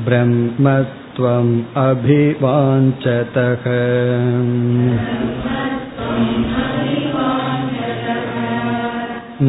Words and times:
ब्रह्मत्वम् 0.09 1.53
अभिवाञ्चतः 1.85 3.65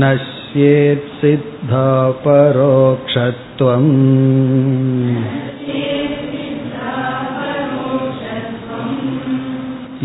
नश्येत्सिद्धा 0.04 1.88
परोक्षत्वम् 2.26 3.92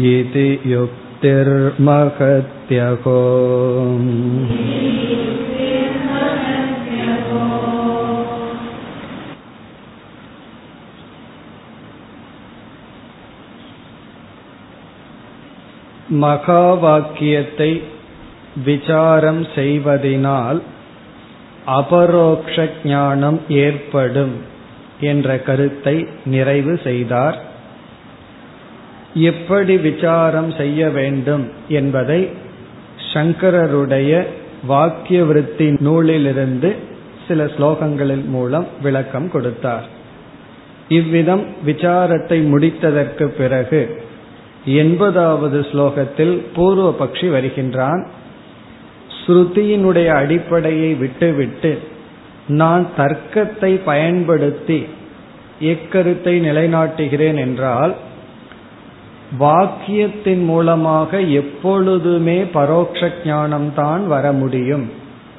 इति 0.09 0.49
युक्तिर्महत्यहो 0.67 1.51
மகா 16.21 16.65
வாக்கியத்தை 16.75 17.71
விசாரம் 18.65 19.43
செய்வதினால் 19.55 20.61
அபரோக்ஷ 21.71 22.57
ஞானம் 22.85 23.39
ஏற்படும் 23.49 24.35
என்ற 25.01 25.37
கருத்தை 25.39 25.97
நிறைவு 26.25 26.75
செய்தார் 26.85 27.37
எப்படி 29.16 29.78
விசாரம் 29.78 30.52
செய்ய 30.52 30.90
வேண்டும் 30.90 31.50
என்பதை 31.70 32.30
சங்கரருடைய 33.14 34.24
வாக்கிய 34.68 35.24
விருத்தி 35.24 35.68
நூலிலிருந்து 35.80 36.76
சில 37.28 37.44
ஸ்லோகங்களின் 37.44 38.26
மூலம் 38.26 38.68
விளக்கம் 38.82 39.32
கொடுத்தார். 39.32 39.86
இவ்விதம் 40.90 41.46
விசாரத்தை 41.66 42.38
முடித்ததற்கு 42.54 43.26
பிறகு 43.26 44.04
எண்பதாவது 44.66 45.60
ஸ்லோகத்தில் 45.60 46.42
பூர்வ 46.56 46.96
பக்ஷி 47.00 47.30
வருகின்றான். 47.30 48.08
ஸ்ருதியினுடைய 49.26 50.08
அடிப்படையை 50.08 50.94
விட்டுவிட்டு 50.94 51.80
நான் 52.48 52.88
தர்க்கத்தை 52.98 53.80
பயன்படுத்தி 53.86 54.86
எக்கருத்தை 55.62 56.34
நிலைநாட்டுகிறேன் 56.48 57.36
என்றால் 57.36 57.96
வாக்கியத்தின் 59.40 60.44
மூலமாக 60.46 61.20
எப்பொழுதுமே 61.20 62.44
பரோட்ச 62.44 63.12
ஞானம்தான் 63.26 64.06
வர 64.06 64.32
முடியும் 64.32 64.90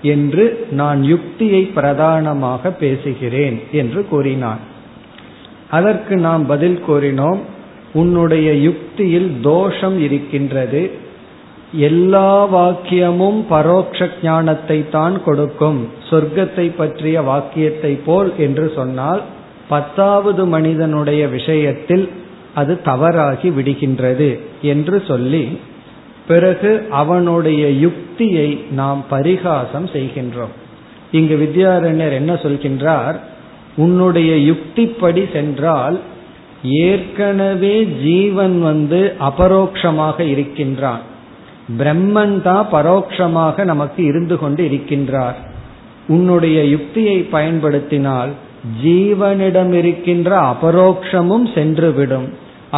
என்று 0.03 0.67
நான் 0.71 1.03
யுக்தியை 1.03 1.63
பிரதானமாக 1.63 2.71
பேசுகிறேன் 2.71 3.61
என்று 3.73 4.09
கூறினான். 4.09 4.59
அதற்கு 5.71 6.17
நாம் 6.17 6.47
பதில் 6.47 6.81
கூறினோம் 6.89 7.39
உன்னுடைய 7.93 8.55
யுக்தியில் 8.55 9.41
தோஷம் 9.41 9.99
இருக்கின்றது 9.99 10.91
எல்லா 11.73 12.47
வாக்கியமும் 12.55 13.41
பரோட்ச 13.51 14.09
ஞானத்தை 14.23 14.89
தான் 14.89 15.23
கொடுக்கும் 15.23 15.89
சொர்க்கத்தை 16.11 16.77
பற்றிய 16.77 17.23
வாக்கியத்தை 17.23 17.93
போல் 18.05 18.37
என்று 18.37 18.73
சொன்னால் 18.77 19.23
பத்தாவது 19.69 20.47
மனிதனுடைய 20.47 21.27
விஷயத்தில் 21.27 22.11
அது 22.57 22.73
தவறாகி 22.83 23.49
விடுகின்றது 23.51 24.31
என்று 24.63 24.97
சொல்லி 25.09 25.45
பிறகு 26.29 26.71
அவனுடைய 26.91 27.63
யுக்தியை 27.85 28.49
நாம் 28.71 29.01
பரிகாசம் 29.09 29.87
செய்கின்றோம். 29.87 30.55
இங்கு 31.13 31.35
வித்யாரண்யர் 31.43 32.19
என்ன 32.21 32.33
சொல்கின்றார்? 32.45 33.17
உன்னுடைய 33.77 34.33
யுக்திப்படி 34.51 35.23
சென்றால் 35.33 35.97
ஏற்கனவே 36.87 37.75
ஜீவன் 37.85 38.57
வந்து 38.63 39.01
அபரோக்ஷமாக 39.21 40.19
இருக்கின்றான். 40.21 41.05
பிரம்மன் 41.79 42.37
தான் 42.43 42.67
பரோட்சமாக 42.73 43.65
நமக்கு 43.65 44.01
இருந்து 44.05 44.37
கொண்டு 44.39 44.63
இருக்கின்றார். 44.71 45.39
உன்னுடைய 46.07 46.59
யுக்தியை 46.65 47.19
பயன்படுத்தினால் 47.37 48.33
ஜீவனிடம் 48.85 49.73
இருக்கின்ற 49.81 50.31
அபரோக்ஷமும் 50.53 51.47
சென்றுவிடும் 51.55 52.29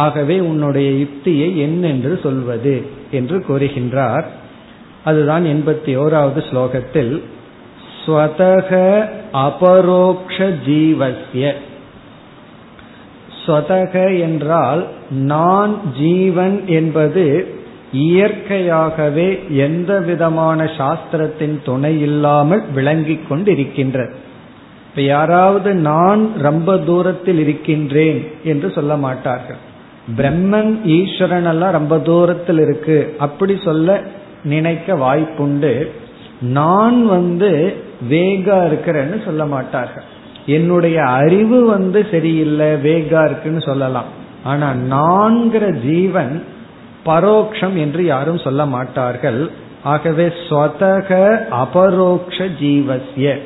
ஆகவே 0.03 0.35
உன்னுடைய 0.49 0.89
யுக்தியை 0.97 1.49
என்னென்று 1.59 2.13
சொல்வது 2.23 2.75
என்று 3.11 3.37
கூறுகின்றார். 3.47 4.27
அதுதான் 5.03 5.45
எண்பத்தி 5.45 5.91
ஓராவது 6.03 6.41
ஸ்லோகத்தில் 6.49 7.13
ஸ்வதக 7.99 8.71
அபரோக்ஷ 9.45 10.37
ஜீவசிய 10.67 11.45
ஸ்வதக 13.41 13.93
என்றால் 14.21 14.81
நான் 15.29 15.73
ஜீவன் 15.99 16.57
என்பது 16.77 17.25
இயற்கையாகவே 17.93 19.27
எந்த 19.57 19.91
விதமான 19.99 20.59
சாஸ்திரத்தின் 20.79 21.55
துணை 21.63 21.93
இல்லாமல் 22.01 22.63
விளங்கிக் 22.73 23.27
கொண்டிருக்கின்றது 23.29 24.15
இப்ப 24.89 25.01
யாராவது 25.07 25.71
நான் 25.89 26.21
ரொம்ப 26.41 26.77
தூரத்தில் 26.89 27.39
இருக்கின்றேன் 27.39 28.21
என்று 28.43 28.67
சொல்ல 28.71 28.93
மாட்டார்கள். 29.05 29.61
பிரம்மன் 30.17 30.81
ஈஸ்வரன் 30.83 31.45
எல்லாம் 31.45 31.71
ரொம்ப 31.71 31.99
தூரத்தில் 31.99 32.59
இருக்கு. 32.59 33.15
அப்படி 33.19 33.59
சொல்ல 33.63 34.01
நினைக்க 34.43 34.95
வாய்ப்புண்டு. 34.95 35.87
நான் 36.41 37.07
வந்து 37.07 37.75
வேகா 38.09 38.57
இருக்கிறேன்னு 38.69 39.25
சொல்ல 39.25 39.45
மாட்டார்கள். 39.45 40.03
என்னுடைய 40.45 41.03
அறிவு 41.03 41.65
வந்து 41.65 42.07
சரியில்லை 42.11 42.67
வேகா 42.67 43.25
இருக்குன்னு 43.25 43.61
சொல்லலாம். 43.61 44.05
ஆனா 44.43 44.73
நான்கிற 44.89 45.71
ஜீவன் 45.71 46.43
பரோக்ஷம் 47.05 47.75
என்று 47.75 48.05
யாரும் 48.05 48.37
சொல்ல 48.37 48.65
மாட்டார்கள். 48.65 49.49
ஆகவே 49.83 50.27
ஸ்வதக 50.27 51.39
அபரோக்ஷ 51.49 52.45
ஜீவசிய 52.59 53.37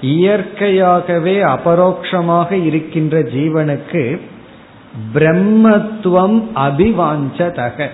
இயற்கையாகவே 0.00 1.42
அபரோக்ஷமாக 1.42 2.66
இருக்கின்ற 2.66 3.18
ஜீவனுக்கு 3.18 4.20
பிரம்மத்துவம் 5.14 6.42
அபிவாஞ்சதக. 6.54 7.86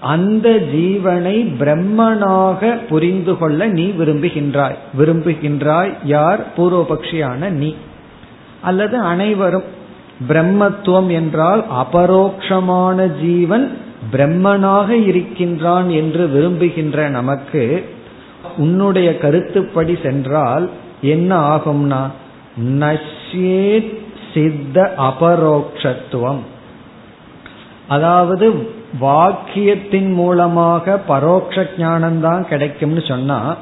அந்த 0.00 0.50
ஜீவனை 0.50 1.52
பிரம்மனாக 1.60 2.86
புரிந்து 2.88 3.38
கொள்ள 3.38 3.66
நீ 3.66 3.86
விரும்புகின்றாய். 3.86 4.74
விரும்புகின்றாய் 4.98 5.94
யார்? 6.04 6.46
பூர்வபக்ஷியான 6.56 7.48
நீ. 7.48 7.74
அல்லது 8.60 8.98
அனைவரும். 8.98 9.80
பிரம்மத்துவம் 10.28 11.10
என்றால் 11.10 11.64
அபரோக்ஷமான 11.70 13.20
ஜீவன் 13.20 13.78
பிரம்மனாக 14.12 14.88
இருக்கின்றான் 14.88 15.88
என்று 15.90 16.26
விரும்புகின்ற 16.26 17.08
நமக்கு 17.08 17.90
உன்னுடைய 18.56 19.18
கருத்துப்படி 19.18 19.98
சென்றால் 20.02 20.70
என்ன 21.00 21.56
ஆகும்னா 21.56 22.10
நஷ்யேத் 22.78 24.01
சித்த 24.34 24.94
அபரோக்ஷத்துவம். 24.98 26.42
அதாவது 27.88 28.46
வாக்கியத்தின் 29.00 30.12
மூலமாக 30.12 31.00
பரோட்ச 31.08 31.66
ஞானம்தான் 31.76 32.40
கிடைக்கும்னு 32.40 33.02
சொன்னா 33.04 33.56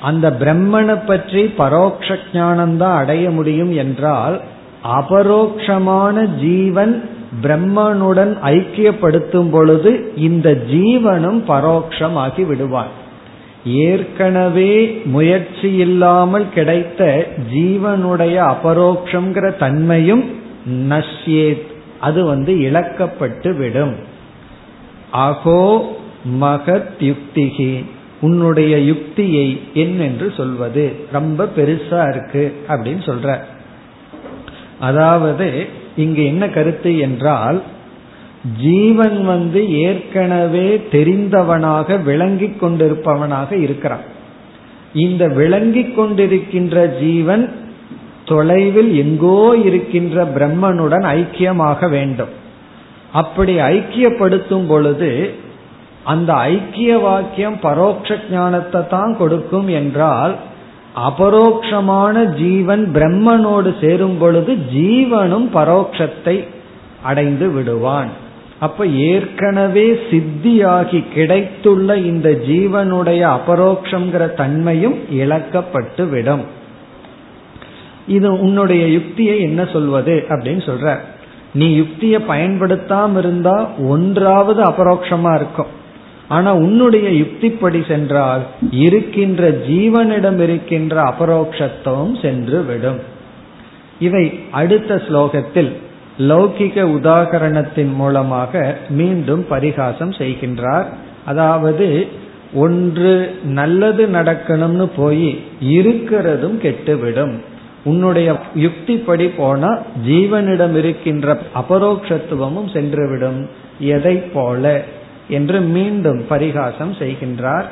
அந்த 0.00 0.30
பிரம்மனை 0.30 1.06
பற்றி 1.06 1.42
பரோட்ச 1.58 2.18
ஞானம்தான் 2.32 2.96
அடைய 2.96 3.30
முடியும் 3.30 3.72
என்றால் 3.76 4.40
அபரோக்ஷமான 4.84 6.24
ஜீவன் 6.40 7.10
பிரம்மனுடன் 7.42 8.32
ஐக்கியப்படுத்தும் 8.42 9.50
பொழுது 9.50 10.12
இந்த 10.16 10.50
ஜீவனும் 10.50 11.40
பரோட்சமாகி 11.48 12.46
விடுவான். 12.46 13.04
ஏற்கனவே 13.66 15.02
முயற்சி 15.04 15.72
இல்லாமல் 15.72 16.48
கிடைத்த 16.48 17.26
ஜீவனுடைய 17.54 18.54
அபரோக்ஷங்கிற 18.54 19.56
தன்மையும் 19.56 20.24
நஷ்யேத். 20.70 21.66
அது 22.00 22.24
வந்து 22.24 22.54
இழக்கப்பட்டு 22.54 23.56
விடும். 23.56 23.94
அகோ 25.12 25.80
மகத் 26.40 26.88
யுக்திகி 27.00 27.84
உன்னுடைய 28.20 28.78
யுக்தியை 28.78 29.60
என்னென்று 29.74 30.32
சொல்வது? 30.36 30.92
ரொம்ப 31.12 31.44
பெருசா 31.56 32.08
இருக்கு 32.08 32.54
அப்படின்னு 32.68 33.02
சொல்ற. 33.04 33.38
அதாவது 34.80 35.66
இங்கு 35.96 36.24
என்ன 36.24 36.48
கருத்து 36.48 36.98
என்றால் 36.98 37.62
ஜீவன் 38.54 39.24
வந்து 39.24 39.68
ஏற்கனவே 39.68 40.80
தெரிந்தவனாக 40.90 42.02
விளங்கிக் 42.02 42.60
கொண்டிருப்பவனாக 42.62 43.52
இருக்கிறான். 43.52 44.04
இந்த 44.92 45.28
விளங்கிக் 45.28 45.98
கொண்டிருக்கின்ற 45.98 46.98
ஜீவன் 47.00 47.52
தொலைவில் 48.24 48.96
எங்கோ 48.96 49.56
இருக்கின்ற 49.56 50.24
பிரம்மனுடன் 50.24 51.06
ஐக்கியமாக 51.18 51.88
வேண்டும். 51.88 52.28
அப்படி 53.12 53.58
ஐக்கியப்படுத்தும் 53.58 54.66
பொழுது 54.66 55.34
அந்த 56.04 56.34
ஐக்கிய 56.34 56.98
வாக்கியம் 56.98 57.58
பரோட்ச 57.62 58.18
ஞானத்தை 58.30 58.86
தான் 58.86 59.16
கொடுக்கும் 59.16 59.68
என்றால் 59.68 60.34
அபரோக்ஷமான 60.94 62.32
ஜீவன் 62.34 62.92
பிரம்மனோடு 62.92 63.78
சேரும் 63.80 64.18
பொழுது 64.18 64.52
ஜீவனும் 64.54 65.48
பரோட்சத்தை 65.54 66.44
அடைந்து 67.02 67.50
விடுவான். 67.50 68.24
அப்ப 68.60 68.86
ஏற்கனவே 68.86 70.00
சித்தியாகி 70.10 71.04
கிடைத்துள்ள 71.14 71.96
இந்த 71.96 72.30
ஜீவனுடைய 72.30 73.38
அபரோக்ஷங்கிற 73.38 74.34
தன்மையும் 74.34 74.94
இழக்கப்பட்டு 74.94 76.08
விடும். 76.08 76.44
இது 78.06 78.40
உன்னுடைய 78.40 78.88
யுக்தியை 78.88 79.40
என்ன 79.40 79.64
சொல்வது 79.64 80.24
அப்படின்னு 80.28 80.62
சொல்ற. 80.68 80.96
நீ 81.54 81.74
யுக்தியை 81.74 82.20
பயன்படுத்தாம 82.28 83.18
இருந்தா 83.18 83.70
ஒன்றாவது 83.78 84.62
அபரோக்ஷமா 84.62 85.34
இருக்கும். 85.34 85.66
ஆனா 86.28 86.54
உன்னுடைய 86.54 87.24
யுக்திப்படி 87.24 87.86
சென்றால் 87.86 88.42
இருக்கின்ற 88.70 89.50
ஜீவனிடம் 89.50 90.40
இருக்கின்ற 90.40 91.02
அபரோக்ஷத்துவம் 91.02 92.20
சென்று 92.20 92.62
விடும். 92.62 93.00
இவை 93.98 94.40
அடுத்த 94.50 95.02
ஸ்லோகத்தில் 95.08 95.72
லௌகிக 96.18 96.80
உதாகரணத்தின் 96.82 97.94
மூலமாக 97.94 98.76
மீண்டும் 98.88 99.46
பரிகாசம் 99.48 100.10
செய்கின்றார். 100.10 100.86
அதாவது 101.24 102.06
ஒன்று 102.54 103.38
நல்லது 103.44 104.06
நடக்கணும்னு 104.06 104.90
போய் 104.96 105.44
இருக்கிறதும் 105.60 106.58
கெட்டுவிடும். 106.58 107.38
உன்னுடைய 107.84 108.36
யுக்திப்படி 108.56 109.30
போனா 109.36 109.78
ஜீவனிடம் 110.06 110.76
இருக்கின்ற 110.76 111.38
அபரோக்ஷத்துவமும் 111.54 112.68
சென்றுவிடும். 112.72 113.48
எதை 113.78 114.16
போல? 114.16 114.82
என்று 115.28 115.60
மீண்டும் 115.60 116.26
பரிகாசம் 116.28 116.92
செய்கின்றார். 116.92 117.64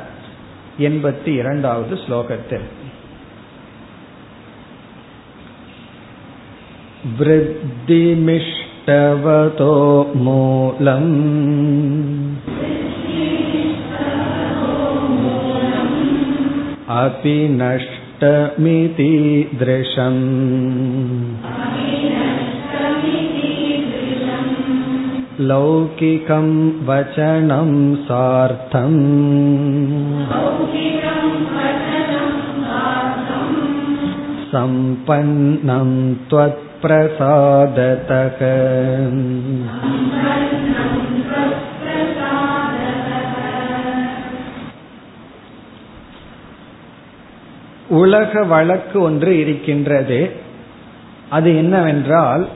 எண்பத்தி 0.79 1.27
இரண்டாவது 1.27 1.95
ஸ்லோகத்தில். 1.95 2.65
वृद्धिमिष्टवतो 7.18 8.54
मूलम् 10.24 11.12
अपि 16.98 17.36
नष्टमिति 17.60 19.12
दृशम् 19.60 20.22
लौकिकं 25.50 26.48
वचनं 26.88 27.70
सार्थम् 28.08 28.98
सम्पन्नं 34.52 35.90
त्वत्प्रसादतः 36.74 38.40
உலக 47.88 48.42
வழக்கு 48.44 49.00
ஒன்று 49.00 49.38
இருக்கின்றது 49.38 50.30
அது 51.28 51.56
என்னவென்றால் 51.56 52.48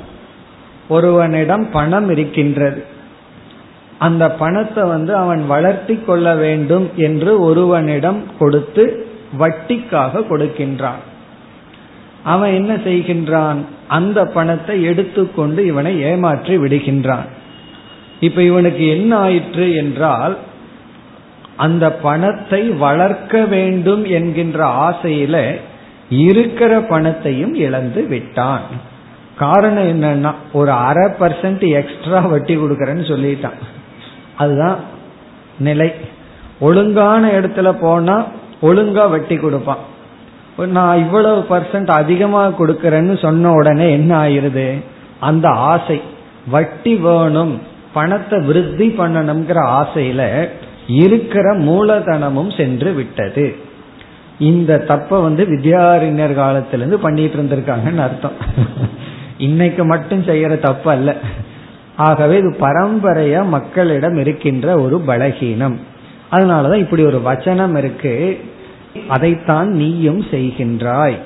ஒருவனிடம் 0.89 1.71
பணம் 1.71 2.11
இருக்கின்றது 2.11 2.83
அந்த 3.99 4.31
பணத்தை 4.31 4.85
வந்து 4.85 5.17
அவன் 5.17 5.47
வளர்த்தி 5.47 6.03
கொள்ள 6.03 6.35
வேண்டும் 6.35 6.91
என்று 6.97 7.41
ஒருவனிடம் 7.41 8.23
கொடுத்து 8.39 8.85
வட்டிக்காக 9.39 10.25
கொடுக்கின்றான் 10.29 11.03
அவன் 12.24 12.54
என்ன 12.54 12.76
செய்கின்றான்? 12.76 13.58
அந்த 13.88 14.26
பணத்தை 14.26 14.84
எடுத்துக்கொண்டு 14.84 15.66
இவனை 15.66 16.02
ஏமாற்றி 16.02 16.58
விடுகின்றான். 16.58 17.28
இப்ப 18.20 18.42
இவனுக்கு 18.42 18.88
என்ன 18.88 19.18
ஆயிற்று 19.18 19.76
என்றால் 19.76 20.38
அந்த 21.56 21.92
பணத்தை 21.92 22.70
வளர்க்க 22.70 23.46
வேண்டும் 23.46 24.06
என்கின்ற 24.06 24.66
ஆசையில 24.66 25.56
இருக்கிற 26.10 26.82
பணத்தையும் 26.82 27.54
இழந்து 27.54 28.08
விட்டான். 28.08 28.62
காரணம் 29.38 30.02
என்னன்னா 30.02 30.32
ஒரு 30.54 30.72
அரை 30.72 31.10
பர்சன்ட் 31.20 31.68
எக்ஸ்ட்ரா 31.68 32.20
வட்டி 32.20 32.58
கொடுக்கறேன்னு 32.58 33.06
சொல்லிட்டான். 33.12 33.60
அதுதான் 34.36 34.76
நிலை. 35.60 35.92
ஒழுங்கான 36.60 37.32
இடத்துல 37.32 37.76
போனா 37.82 38.26
ஒழுங்கா 38.62 39.10
வட்டி 39.10 39.36
கொடுப்பான். 39.36 39.89
நான் 40.68 40.98
இவ்வளவு 40.98 41.46
பர்சன்ட் 41.50 41.88
அதிகமா 41.88 42.48
கொடுக்கறேன்னு 42.48 43.22
சொன்ன 43.22 43.52
உடனே 43.52 43.92
என்ன 43.92 44.28
ஆயிருது? 44.28 44.84
அந்த 45.20 45.50
ஆசை. 45.50 46.02
வட்டி 46.48 46.96
வேணும். 46.96 47.62
பணத்தை 47.94 48.40
விருத்தி 48.40 48.88
பண்ணணுங்கிற 48.88 49.84
ஆசையில 49.84 50.48
இருக்கிற 50.88 51.58
மூலதனமும் 51.58 52.58
சென்று 52.58 52.92
விட்டது. 52.92 53.56
இந்த 54.40 54.78
தப்ப 54.78 55.20
வந்து 55.20 55.46
வித்யாரிஞர் 55.46 56.34
காலத்திலிருந்து 56.34 57.00
பண்ணிட்டு 57.00 57.42
இருந்திருக்காங்கன்னு 57.42 57.98
அர்த்தம். 57.98 58.32
இன்னைக்கு 59.38 59.86
மட்டும் 59.86 60.24
செய்யற 60.24 60.60
தப்பு 60.60 60.92
அல்ல. 60.92 61.16
ஆகவே 61.96 62.38
இது 62.38 62.56
பரம்பரையா 62.60 63.46
மக்களிடம் 63.46 64.16
இருக்கின்ற 64.16 64.80
ஒரு 64.80 65.04
பலகீனம். 65.08 65.78
அதனாலதான் 66.32 66.76
இப்படி 66.76 67.04
ஒரு 67.04 67.22
வச்சனம் 67.26 67.78
இருக்கு. 67.78 68.40
அதைத்தான் 69.08 69.68
நீயும் 69.68 70.22
செய்கின்றாய். 70.22 71.18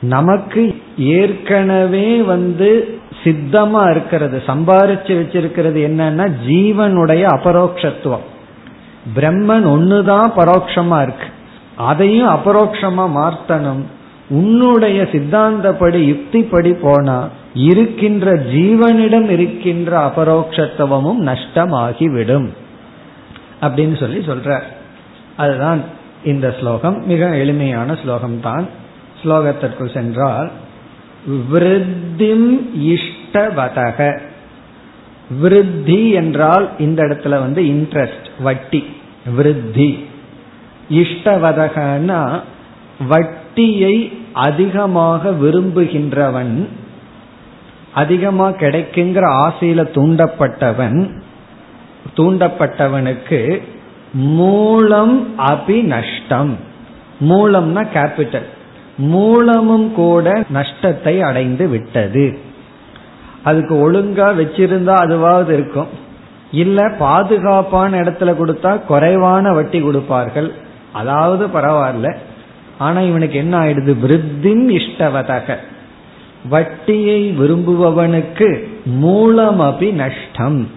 நமக்கு 0.00 0.82
ஏற்கனவே 0.98 2.20
வந்து 2.20 2.98
சித்தமா 3.24 3.90
இருக்கிறது 3.90 4.42
சம்பாரிச்சு 4.46 5.12
வச்சிருக்கிறது 5.12 5.90
என்னன்னா 5.90 6.32
ஜீவனுடைய 6.48 7.22
அபரோக்ஷத்துவம். 7.22 8.24
பிரம்மன் 9.16 9.66
ஒண்ணுதான் 9.66 10.32
பரோட்சமா 10.36 11.02
இருக்கு. 11.02 11.26
அதையும் 11.76 12.28
அபரோக்ஷமா 12.28 13.10
மாற்றணும் 13.16 13.82
உன்னுடைய 14.28 15.02
சித்தாந்தப்படி 15.02 16.00
யுக்திப்படி 16.00 16.76
போனா 16.80 17.28
இருக்கின்ற 17.54 18.34
ஜீவனிடம் 18.34 19.28
இருக்கின்ற 19.30 20.06
அபரோக்ஷத்துவமும் 20.06 21.20
நஷ்டமாகிவிடும். 21.20 22.48
அப்படின்னு 23.60 23.98
சொல்லி 23.98 24.18
சொல்ற 24.18 24.60
அதுதான் 25.36 25.80
இந்த 26.24 26.54
ஸ்லோகம் 26.60 27.06
மிக 27.06 27.36
எளிமையான 27.36 27.96
ஸ்லோகம் 28.02 28.40
தான் 28.40 28.68
ஸ்லோகத்திற்குள் 29.24 29.92
சென்றால் 29.92 30.50
விருத்திம் 31.52 32.68
இஷ்டவதக. 32.80 34.18
விருத்தி 35.40 36.10
என்றால் 36.10 36.68
இந்த 36.78 37.02
இடத்துல 37.02 37.28
வந்து 37.28 37.62
இன்ட்ரெஸ்ட் 37.62 38.26
வட்டி. 38.40 38.86
விருத்தி. 39.36 40.06
இஷ்டவதகனா 40.90 42.40
வட்டியை 43.08 44.18
அதிகமாக 44.32 45.30
விரும்புகின்றவன் 45.30 46.68
அதிகமாக 47.94 48.66
கிடைக்குங்கிற 48.66 49.24
ஆசையில 49.44 49.84
தூண்டப்பட்டவன் 49.94 51.10
தூண்டப்பட்டவனுக்கு 52.16 53.62
மூலம் 54.12 55.38
அபி 55.38 55.82
நஷ்டம் 55.82 56.56
மூலம்னா 57.20 57.86
கேபிட்டல் 57.94 58.46
மூலமும் 58.96 59.94
கூட 59.94 60.44
நஷ்டத்தை 60.48 61.22
அடைந்து 61.22 61.68
விட்டது. 61.68 62.38
அதுக்கு 63.42 63.92
ஒழுங்கா 63.92 64.34
வச்சிருந்தா 64.34 64.94
அதுவாவது 64.94 65.50
இருக்கும். 65.50 65.86
இல்ல 66.50 66.88
பாதுகாப்பான 66.88 68.00
இடத்துல 68.00 68.34
கொடுத்தா 68.34 68.84
குறைவான 68.84 69.52
வட்டி 69.52 69.80
கொடுப்பார்கள். 69.80 70.52
அதாவது 70.92 71.46
பரவாயில்ல. 71.46 72.16
ஆனா 72.78 73.00
இவனுக்கு 73.00 73.38
என்ன 73.38 73.60
ஆயிடுது? 73.60 73.98
விருத்தின் 73.98 74.68
இஷ்டவதக. 74.68 75.56
வட்டியை 76.48 77.38
விரும்புபவனுக்கு 77.38 78.64
மூலம் 78.84 79.60
அபி 79.60 79.92
நஷ்டம் 79.92 80.68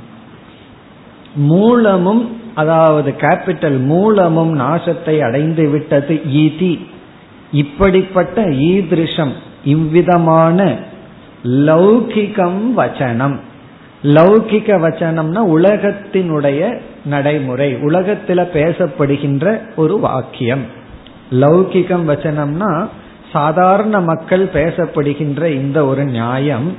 மூலமும் 1.35 2.43
அதாவது 2.55 3.13
கேபிட்டல் 3.19 3.79
மூலமும் 3.79 4.59
நாசத்தை 4.59 5.15
அடைந்து 5.19 5.69
விட்டது 5.69 6.21
ஈதி. 6.43 6.73
இப்படிப்பட்ட 7.51 8.41
ஈதிருஷம் 8.45 9.33
இவ்விதமான 9.63 10.77
லௌகிகம் 11.43 12.61
வச்சனம். 12.77 13.35
லௌகிக 14.03 14.69
வச்சனம்னா 14.85 15.41
உலகத்தினுடைய 15.57 16.61
நடைமுறை 17.05 17.75
உலகத்தில் 17.75 18.51
பேசப்படுகின்ற 18.53 19.45
ஒரு 19.75 19.99
வாக்கியம். 19.99 20.65
லௌகிகம் 21.31 22.05
வச்சனம்னா 22.11 22.71
சாதாரண 23.31 23.99
மக்கள் 23.99 24.43
பேசப்படுகின்ற 24.53 25.43
இந்த 25.45 25.85
ஒரு 25.85 26.03
நியாயம் 26.05 26.75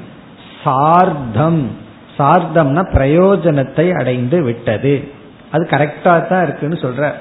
சார்த்தம். 0.65 1.71
சார்த்தம்னா 2.19 2.83
பிரயோஜனத்தை 2.95 3.87
அடைந்து 3.93 4.43
விட்டது. 4.43 4.95
அது 5.57 5.69
கரெக்டா 5.71 6.15
தான் 6.27 6.43
இருக்குன்னு 6.43 6.79
சொல்ற. 6.83 7.13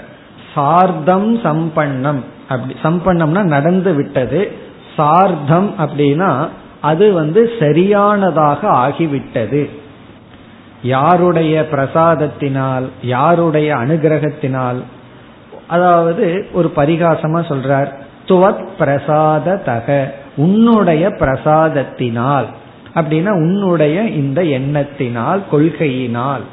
சார்தம் 0.54 1.38
சம்பன்னம் 1.38 2.22
அப்படி 2.50 2.74
சம்பன்னம்னா 2.84 3.44
நடந்து 3.44 3.94
விட்டது. 3.94 4.52
சார்தம் 4.96 5.74
அப்படின்னா 5.80 6.50
அது 6.82 7.14
வந்து 7.14 7.52
சரியானதாக 7.60 8.68
ஆகிவிட்டது. 8.82 9.70
யாருடைய 10.82 11.68
பிரசாதத்தினால் 11.72 12.88
யாருடைய 13.02 13.76
அனுகிரகத்தினால் 13.76 14.82
அதாவது 15.68 16.48
ஒரு 16.54 16.72
பரிகாசமா 16.76 17.40
சொல்றார். 17.52 17.92
துவத் 18.28 18.68
பிரசாத 18.78 19.56
தக 19.56 20.14
உன்னுடைய 20.36 21.08
பிரசாதத்தினால். 21.08 22.46
அப்படின்னா 22.96 23.32
உன்னுடைய 23.44 24.02
இந்த 24.02 24.42
எண்ணத்தினால் 24.44 25.42
கொள்கையினால். 25.52 26.46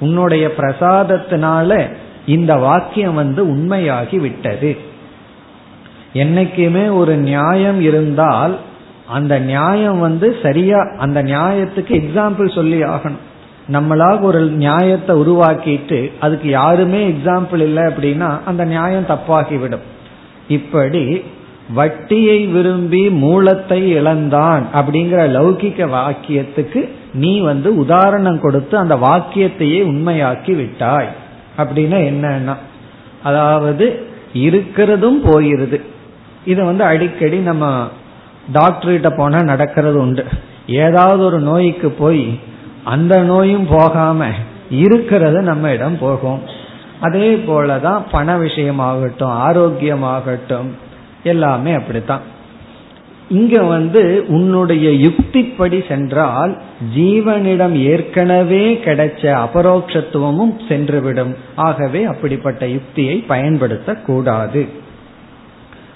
உன்னுடைய 0.00 0.52
பிரசாதத்தினால 0.56 1.90
இந்த 2.26 2.56
வாக்கியம் 2.56 3.14
வந்து 3.14 3.44
உண்மையாகி 3.46 4.16
விட்டது 4.16 4.76
என்னைக்குமே 6.12 6.96
ஒரு 6.96 7.16
நியாயம் 7.16 7.80
இருந்தால் 7.80 8.58
அந்த 9.06 9.38
நியாயம் 9.38 10.00
வந்து 10.00 10.36
சரியா 10.42 10.78
அந்த 10.98 11.22
நியாயத்துக்கு 11.22 11.92
எக்ஸாம்பிள் 12.00 12.54
சொல்லி 12.54 12.82
ஆகணும். 12.82 13.24
நம்மளாக 13.72 14.20
ஒரு 14.20 14.40
நியாயத்தை 14.44 15.16
உருவாக்கிட்டு 15.16 16.12
அதுக்கு 16.20 16.48
யாருமே 16.48 17.08
எக்ஸாம்பிள் 17.08 17.60
இல்லை 17.60 17.82
அப்படின்னா 17.82 18.38
அந்த 18.44 18.64
நியாயம் 18.64 19.06
தப்பாகிவிடும். 19.06 19.86
இப்படி 20.48 21.22
வட்டியை 21.74 22.46
விரும்பி 22.46 23.10
மூலத்தை 23.10 23.90
இழந்தான் 23.90 24.66
அப்படிங்கிற 24.74 25.22
லௌகிக்க 25.36 25.88
வாக்கியத்துக்கு 25.88 26.88
நீ 27.18 27.32
வந்து 27.40 27.68
உதாரணம் 27.76 28.40
கொடுத்து 28.40 28.74
அந்த 28.78 28.94
வாக்கியத்தையே 28.96 29.80
உண்மையாக்கி 29.90 30.52
விட்டாய். 30.56 31.12
அப்படின்னா 31.56 31.98
என்னன்னா 32.10 32.54
அதாவது 33.22 33.86
இருக்கிறதும் 34.34 35.20
போயிருது 35.24 35.78
இதை 36.44 36.64
வந்து 36.64 36.84
அடிக்கடி 36.84 37.38
நம்ம 37.50 37.88
டாக்டர்கிட்ட 38.54 39.08
போனா 39.16 39.40
நடக்கிறது 39.42 39.98
உண்டு. 40.00 40.24
ஏதாவது 40.66 41.22
ஒரு 41.24 41.38
நோய்க்கு 41.40 41.88
போய் 41.90 42.24
அந்த 42.84 43.14
நோயும் 43.22 43.66
போகாம 43.70 44.26
இருக்கிறது 44.70 45.38
நம்ம 45.42 45.70
இடம் 45.70 45.98
போகும். 45.98 46.40
அதே 47.00 47.30
போலதான் 47.48 48.02
பண 48.10 48.38
விஷயமாகட்டும் 48.38 49.34
ஆரோக்கியமாகட்டும் 49.46 50.70
எல்லாமே 51.22 51.72
அப்படித்தான். 51.72 52.24
இங்க 53.30 53.62
வந்து 53.62 54.24
உன்னுடைய 54.28 55.10
யுக்திப்படி 55.10 55.88
சென்றால் 55.88 56.58
ஜீவனிடம் 56.96 57.74
ஏற்கனவே 57.74 58.80
கிடைச்ச 58.84 59.48
அபரோக்ஷத்துவமும் 59.48 60.54
சென்றுவிடும். 60.68 61.34
ஆகவே 61.54 62.04
அப்படிப்பட்ட 62.04 62.68
யுக்தியை 62.68 63.24
பயன்படுத்தக்கூடாது. 63.28 64.68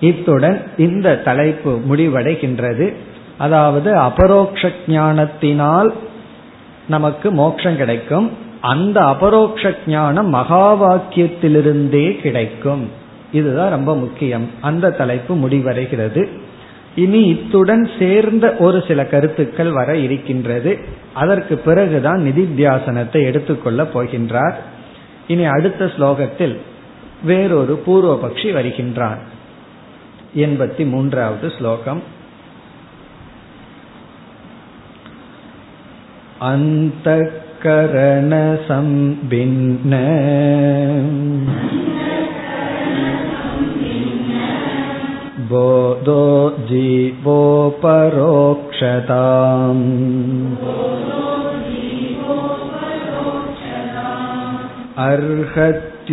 இத்துடன் 0.00 0.62
இந்த 0.76 1.16
தலைப்பு 1.16 1.80
முடிவடைகின்றது. 1.90 2.92
அதாவது 3.38 3.94
அபரோக்ஷ 3.94 4.70
ஞானத்தினால் 4.86 5.94
நமக்கு 6.88 7.30
மோட்சம் 7.30 7.76
கிடைக்கும். 7.76 8.30
அந்த 8.60 9.00
அபரோக்ஷ 9.00 9.74
ஞானம் 9.86 10.28
மகா 10.28 10.82
வாக்கியத்திலிருந்தே 10.82 12.20
கிடைக்கும். 12.20 12.90
இதுதான் 13.32 13.70
ரொம்ப 13.70 13.96
முக்கியம். 13.96 14.50
அந்த 14.60 14.90
தலைப்பு 14.90 15.34
முடிவடைகிறது. 15.34 16.28
இனி 16.94 17.28
இத்துடன் 17.28 17.90
சேர்ந்த 17.99 18.56
ஒரு 18.58 18.84
சில 18.88 19.06
கருத்துக்கள் 19.06 19.70
வர 19.70 19.96
இருக்கின்றது. 19.96 20.78
அதற்கு 21.12 21.58
பிறகுதான் 21.58 22.18
நிதித்தியாசனத்தை 22.18 23.12
எடுத்துக்கொள்ளப் 23.12 23.99
போகின்றார். 23.99 24.54
இனி 25.26 25.44
அடுத்த 25.44 25.84
ஸ்லோகத்தில் 25.84 26.56
வேறொரு 27.25 27.82
பூர்வபக்ஷி 27.87 28.52
வருகின்றான் 28.52 29.18
எண்பத்தி 30.37 30.88
மூன்றாவது 30.88 31.50
ஸ்லோகம். 31.50 32.02
அந்த 36.38 37.30
கரண 37.62 38.58
बोधो 45.51 46.24
जीवोपरोक्षताम् 46.69 47.74
अर्हत्युपाधिसद्भावात् 55.07 56.07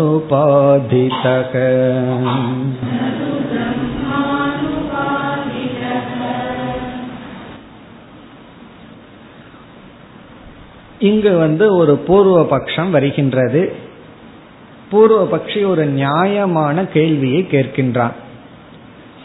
இங்கு 11.00 11.38
வந்து 11.38 11.76
ஒரு 11.76 11.96
பூர்வ 11.96 12.46
பட்சம் 12.46 12.92
வருகின்றது. 12.92 13.74
பூர்வ 14.90 15.38
பக்ஷி 15.38 15.66
ஒரு 15.66 15.86
நியாயமான 15.86 16.86
கேள்வியை 16.86 17.48
கேட்கின்றான். 17.52 18.12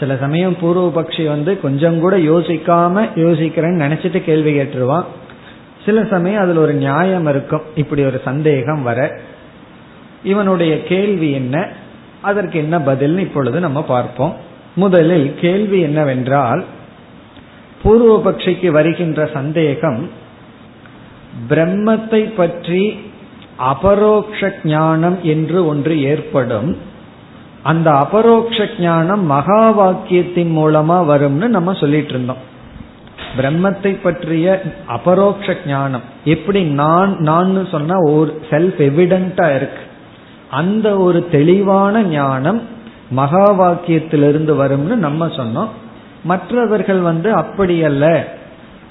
சில 0.00 0.16
சமயம் 0.16 0.56
பூர்வ 0.58 1.02
பக்ஷி 1.02 1.28
வந்து 1.28 1.60
கொஞ்சம் 1.60 2.00
கூட 2.00 2.16
யோசிக்காம 2.16 3.08
யோசிக்கிறேன்னு 3.14 3.82
நினைச்சிட்டு 3.86 4.24
கேள்வி 4.24 4.58
கேட்டுருவான். 4.58 5.04
சில 5.84 6.04
சமயம் 6.04 6.42
அதுல 6.42 6.60
ஒரு 6.60 6.74
நியாயம் 6.74 7.26
இருக்கும். 7.26 7.62
இப்படி 7.74 8.04
ஒரு 8.04 8.20
சந்தேகம் 8.24 8.82
வர. 8.82 9.18
இவனுடைய 10.24 10.82
கேள்வி 10.82 11.30
என்ன? 11.30 11.68
அதற்கு 12.20 12.58
என்ன 12.58 12.78
பதில்னு 12.78 13.18
இப்பொழுது 13.18 13.60
நம்ம 13.60 13.82
பார்ப்போம். 13.82 14.36
முதலில் 14.74 15.34
கேள்வி 15.40 15.80
என்னவென்றால் 15.80 16.64
பூர்வ 17.82 18.30
பட்சிக்கு 18.30 18.70
வருகின்ற 18.70 19.30
சந்தேகம் 19.32 20.10
பிரம்மத்தை 21.48 22.34
பற்றி 22.36 23.12
அபரோக்ஷ 23.58 24.52
ஞானம் 24.64 25.18
என்று 25.22 25.66
ஒன்று 25.66 26.02
ஏற்படும். 26.02 26.78
அந்த 27.62 27.90
அபரோக்ஷ 27.90 28.68
ஞானம் 28.78 29.24
மகா 29.24 29.62
வாக்கியத்தின் 29.80 30.52
மூலமா 30.58 30.96
வரும்னு 31.10 31.46
நம்ம 31.48 31.72
சொல்லிட்டு 31.72 32.08
இருந்தோம் 32.08 32.52
பிரம்மத்தை 33.36 33.96
பற்றிய 34.02 34.62
அபரோக்ஷ 34.86 35.56
ஞானம் 35.66 36.00
எப்படி 36.24 36.62
நான் 36.62 37.16
நான் 37.18 37.68
சொன்னா 37.70 37.96
ஒரு 37.98 38.40
செல்ஃப் 38.50 38.78
எவிடென்டா 38.78 39.56
இருக்கு. 39.56 39.82
அந்த 40.50 40.98
ஒரு 40.98 41.28
தெளிவான 41.28 42.02
ஞானம் 42.02 42.62
மகா 43.10 43.46
வாக்கியத்திலிருந்து 43.60 44.52
வரும்னு 44.62 44.94
நம்ம 44.96 45.26
சொன்னோம். 45.26 45.68
மற்றவர்கள் 46.24 46.98
வந்து 46.98 47.32
அப்படி 47.32 47.82
அல்ல. 47.82 48.28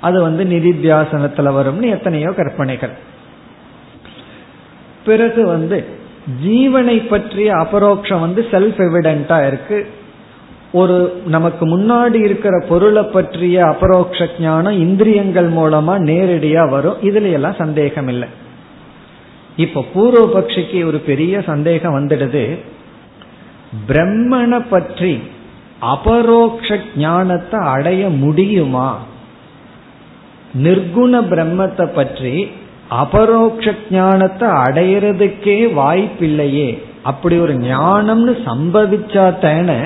அது 0.08 0.18
வந்து 0.22 0.44
நிதித்தியாசனத்துல 0.44 1.52
வரும்னு 1.58 1.90
எத்தனையோ 1.90 2.30
கற்பனைகள். 2.32 2.94
பிறகு 5.06 5.42
வந்து 5.48 5.78
ஜீவனை 6.46 6.98
பற்றிய 7.08 7.50
அபரோக்ஷம் 7.54 8.24
வந்து 8.26 8.42
செல்ஃப் 8.52 8.80
எவிடென்டா 8.86 9.38
இருக்கு. 9.48 9.80
ஒரு 10.72 10.98
நமக்கு 11.26 11.64
முன்னாடி 11.74 12.20
இருக்கிற 12.28 12.56
பொருளை 12.70 13.04
பற்றிய 13.16 13.58
அபரோக்ஷ 13.66 14.28
ஞானம் 14.40 14.80
இந்திரியங்கள் 14.80 15.50
மூலமா 15.52 15.96
நேரடியா 16.10 16.64
வரும். 16.70 17.02
இதுல 17.02 17.32
எல்லாம் 17.32 17.62
சந்தேகம் 17.64 18.08
இல்லை 18.08 18.30
இப்ப 19.56 19.84
பூர்வபக்ஷிக்கு 19.96 20.80
ஒரு 20.86 21.00
பெரிய 21.10 21.42
சந்தேகம் 21.42 21.98
வந்துடுது. 21.98 22.46
பிரம்மனை 23.88 24.60
பற்றி 24.70 25.14
அபரோக்ஷ 25.94 26.78
ஞானத்தை 26.98 27.60
அடைய 27.76 28.04
முடியுமா? 28.24 28.90
நிர்குண 30.54 31.22
பிரம்மத்தை 31.22 31.86
பற்றி 31.94 32.52
அபரோக்ஷ 32.90 33.74
ஞானத்தை 33.90 34.48
அடையிறதுக்கே 34.48 35.58
வாய்ப்பில்லையே. 35.74 36.80
அப்படி 37.04 37.38
ஒரு 37.40 37.54
ஞானம்னு 37.54 38.34
சம்பவிச்சா 38.48 39.40
தானே 39.40 39.80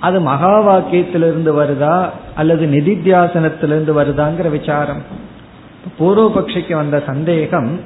அது 0.00 0.20
மகா 0.20 0.54
வாக்கியத்திலிருந்து 0.60 1.50
வருதா 1.60 2.08
அல்லது 2.34 2.66
நிதித்தியாசனத்திலிருந்து 2.66 3.92
வருதாங்கிற 3.92 4.50
விசாரம். 4.50 5.02
பூர்வபக்ஷிக்கு 5.98 6.74
வந்த 6.74 7.02
சந்தேகம் 7.06 7.80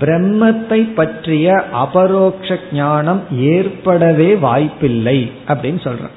பிரம்மத்தை 0.00 0.94
பற்றிய 0.94 1.64
அபரோக்ஷ 1.72 2.58
ஞானம் 2.72 3.22
ஏற்படவே 3.30 4.34
வாய்ப்பில்லை 4.34 5.30
அப்படின்னு 5.48 5.80
சொல்றேன். 5.80 6.14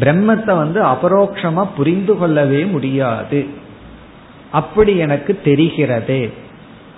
பிரம்மத்தை 0.00 0.56
வந்து 0.56 0.82
அபரோக்ஷமா 0.82 1.66
புரிந்து 1.76 2.18
கொள்ளவே 2.18 2.64
முடியாது. 2.64 3.46
அப்படி 4.52 4.96
எனக்கு 4.96 5.40
தெரிகிறது. 5.44 6.32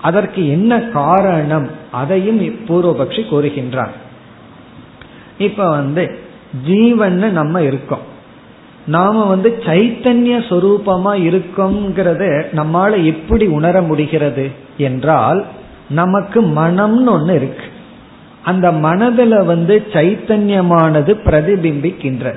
அதற்கு 0.02 0.48
என்ன 0.48 0.80
காரணம்? 0.80 1.70
அதையும் 1.90 2.40
பூர்வபக்ஷி 2.40 3.22
கூறுகின்றான் 3.30 3.94
இப்ப 5.38 5.70
வந்து 5.70 6.18
ஜீவன் 6.66 7.18
நம்ம 7.32 7.62
இருக்கோம். 7.62 8.12
நாம 8.86 9.24
வந்து 9.24 9.62
சைத்தன்ய 9.66 10.34
சொரூபமா 10.48 11.12
இருக்கோங்கிறத 11.28 12.24
நம்மால 12.52 13.04
எப்படி 13.04 13.46
உணர 13.46 13.80
முடிகிறது 13.80 14.50
என்றால் 14.78 15.44
நமக்கு 15.88 16.42
மனம்னு 16.42 17.06
ஒன்று 17.06 17.34
இருக்கு. 17.34 17.66
அந்த 18.42 18.72
மனதில் 18.72 19.42
வந்து 19.42 19.86
சைத்தன்யமானது 19.92 21.12
பிரதிபிம்பிக்கின்ற 21.24 22.34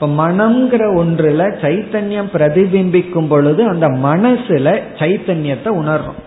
இப்ப 0.00 0.28
மனம்ங்கிற 0.28 0.82
ஒன்றுல 0.96 1.46
சைத்தன்யம் 1.60 2.28
பிரதிபிம்பிக்கும் 2.32 3.26
பொழுது 3.28 3.68
அந்த 3.68 3.86
மனசுல 3.88 4.82
சைத்தன்யத்தை 4.98 5.70
உணர்றோம். 5.80 6.20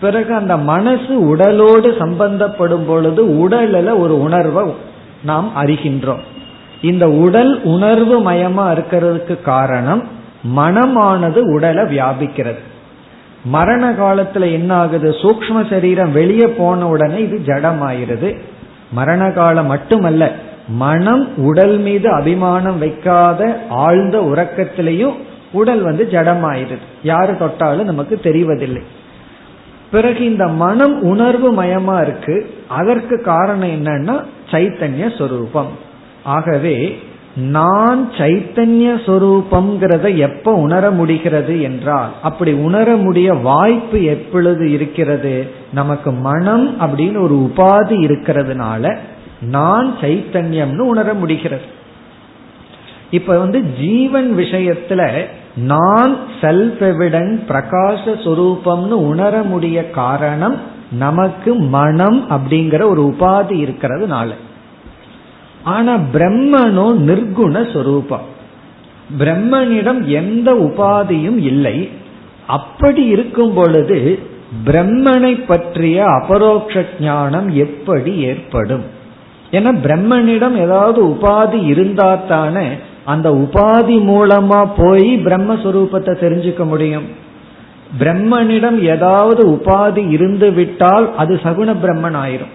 பிறகு 0.00 0.34
அந்த 0.34 0.56
மனசு 0.56 1.36
உடலோடு 1.36 1.96
சம்பந்தப்படும் 1.98 2.84
பொழுது 2.86 3.38
உடலில் 3.38 3.88
ஒரு 3.88 4.20
உணர்வை 4.20 4.74
நாம் 5.22 5.52
அறிகின்றோம். 5.56 6.24
இந்த 6.82 7.10
உடல் 7.10 7.62
உணர்வு 7.62 8.32
மயமா 8.32 8.64
இருக்கிறதுக்கு 8.74 9.42
காரணம் 9.42 10.02
மனமானது 10.56 11.38
உடலை 11.38 11.84
வியாபிக்கிறது. 11.84 12.62
மரண 13.44 13.90
காலத்துல 13.90 14.52
என்ன 14.52 14.74
ஆகுது 14.74 15.10
சூக்ம 15.10 15.70
சரீரம் 15.70 16.12
வெளியே 16.12 16.46
போன 16.46 16.88
உடனே 16.88 17.22
இது 17.22 17.40
ஜடமாயிருது. 17.46 18.38
மரண 18.92 19.30
காலம் 19.30 19.66
மட்டுமல்ல 19.66 20.32
மனம் 20.68 21.36
உடல் 21.36 21.78
மீது 21.78 22.12
அபிமானம் 22.12 22.78
வைக்காத 22.78 23.60
ஆழ்ந்த 23.68 24.20
உறக்கத்திலையும் 24.20 25.14
உடல் 25.52 25.80
வந்து 25.80 26.08
ஜடமாயிருது 26.10 26.86
யாரு 27.02 27.38
தொட்டாலும் 27.38 27.84
நமக்கு 27.84 28.20
தெரிவதில்லை. 28.22 28.82
பிறகு 29.90 30.24
இந்த 30.24 30.46
மனம் 30.46 31.02
உணர்வு 31.02 31.64
மயமா 31.64 32.02
இருக்கு. 32.02 32.50
அதற்கு 32.68 33.22
காரணம் 33.22 33.68
என்னன்னா 33.68 34.22
சைத்தன்ய 34.50 35.18
சொரூபம். 35.18 35.66
ஆகவே 36.24 36.98
நான் 37.36 38.10
சைத்தன்ய 38.18 38.86
சொரூபம்ங்கிறத 39.06 40.16
எப்ப 40.16 40.54
உணர 40.54 40.90
முடிகிறது 40.90 41.62
என்றால் 41.62 42.10
அப்படி 42.22 42.52
உணர 42.52 42.96
முடிய 42.96 43.34
வாய்ப்பு 43.34 44.02
எப்பொழுது 44.02 44.70
இருக்கிறது? 44.72 45.50
நமக்கு 45.72 46.12
மனம் 46.12 46.80
அப்படின்னு 46.80 47.20
ஒரு 47.20 47.34
உபாதி 47.34 47.96
இருக்கிறதுனால 48.06 48.96
நான் 49.40 49.96
சைத்தன்யம்னு 50.00 50.78
உணர 50.78 51.14
முடிகிறது. 51.14 51.76
இப்ப 53.10 53.38
வந்து 53.38 53.62
ஜீவன் 53.62 54.36
விஷயத்துல 54.36 55.24
நான் 55.56 56.16
செல்ஃப் 56.40 56.78
எவிடன் 56.80 57.40
பிரகாச 57.48 58.00
சுரூபம்னு 58.04 58.90
உணர 58.90 59.42
முடிய 59.42 59.90
காரணம் 59.90 60.60
நமக்கு 60.90 61.54
மனம் 61.54 62.30
அப்படிங்கிற 62.30 62.84
ஒரு 62.84 63.02
உபாதி 63.02 63.52
இருக்கிறதுனால. 63.52 64.28
ஆனா 65.62 65.94
பிரம்மனோ 65.94 66.96
நிர்குண 66.98 67.72
சொரூபம். 67.72 68.36
பிரம்மனிடம் 69.18 70.04
எந்த 70.04 70.54
உபாதியும் 70.54 71.36
இல்லை. 71.36 71.88
அப்படி 72.46 73.04
இருக்கும் 73.04 73.54
பொழுது 73.54 74.18
பிரம்மனை 74.66 75.44
பற்றிய 75.46 76.04
அபரோக்ஷ 76.04 76.84
ஞானம் 77.00 77.54
எப்படி 77.54 78.16
ஏற்படும்? 78.16 78.96
ஏன்னா 79.50 79.70
பிரம்மனிடம் 79.84 80.56
ஏதாவது 80.64 81.00
உபாதி 81.08 81.66
இருந்தா 81.66 82.14
தானே 82.14 82.66
அந்த 83.04 83.28
உபாதி 83.30 83.96
மூலமா 84.10 84.60
போய் 84.76 85.08
பிரம்மஸ்வரூபத்தை 85.24 86.12
தெரிஞ்சுக்க 86.24 86.64
முடியும். 86.66 87.06
பிரம்மனிடம் 87.98 88.78
ஏதாவது 88.82 89.42
உபாதி 89.50 90.10
இருந்து 90.10 90.52
விட்டால் 90.52 91.14
அது 91.16 91.34
சகுண 91.34 91.74
பிரம்மன் 91.84 92.18
ஆயிரும். 92.24 92.52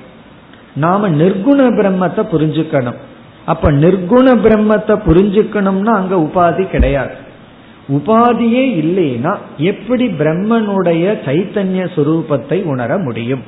நாம 0.76 1.10
நிர்குண 1.10 1.62
பிரம்மத்தை 1.80 2.24
புரிஞ்சுக்கணும். 2.34 3.00
அப்ப 3.46 3.72
நிர்குண 3.72 4.28
பிரம்மத்தை 4.46 4.96
புரிஞ்சுக்கணும்னா 5.08 5.94
அங்க 6.02 6.16
உபாதி 6.16 6.70
கிடையாது. 6.70 7.16
உபாதியே 7.90 8.64
இல்லைன்னா 8.84 9.36
எப்படி 9.58 10.08
பிரம்மனுடைய 10.08 11.06
சைத்தன்ய 11.26 11.88
சுரூபத்தை 11.96 12.64
உணர 12.64 12.98
முடியும்? 12.98 13.44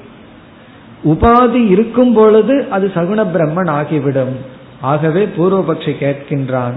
உபாதி 1.03 1.61
இருக்கும் 1.67 2.13
பொழுது 2.13 2.65
அது 2.69 2.91
சகுண 2.95 3.19
பிரம்மன் 3.33 3.71
ஆகிவிடும். 3.71 4.35
ஆகவே 4.81 5.23
பூர்வபக்ஷி 5.37 5.93
கேட்கின்றான் 6.03 6.75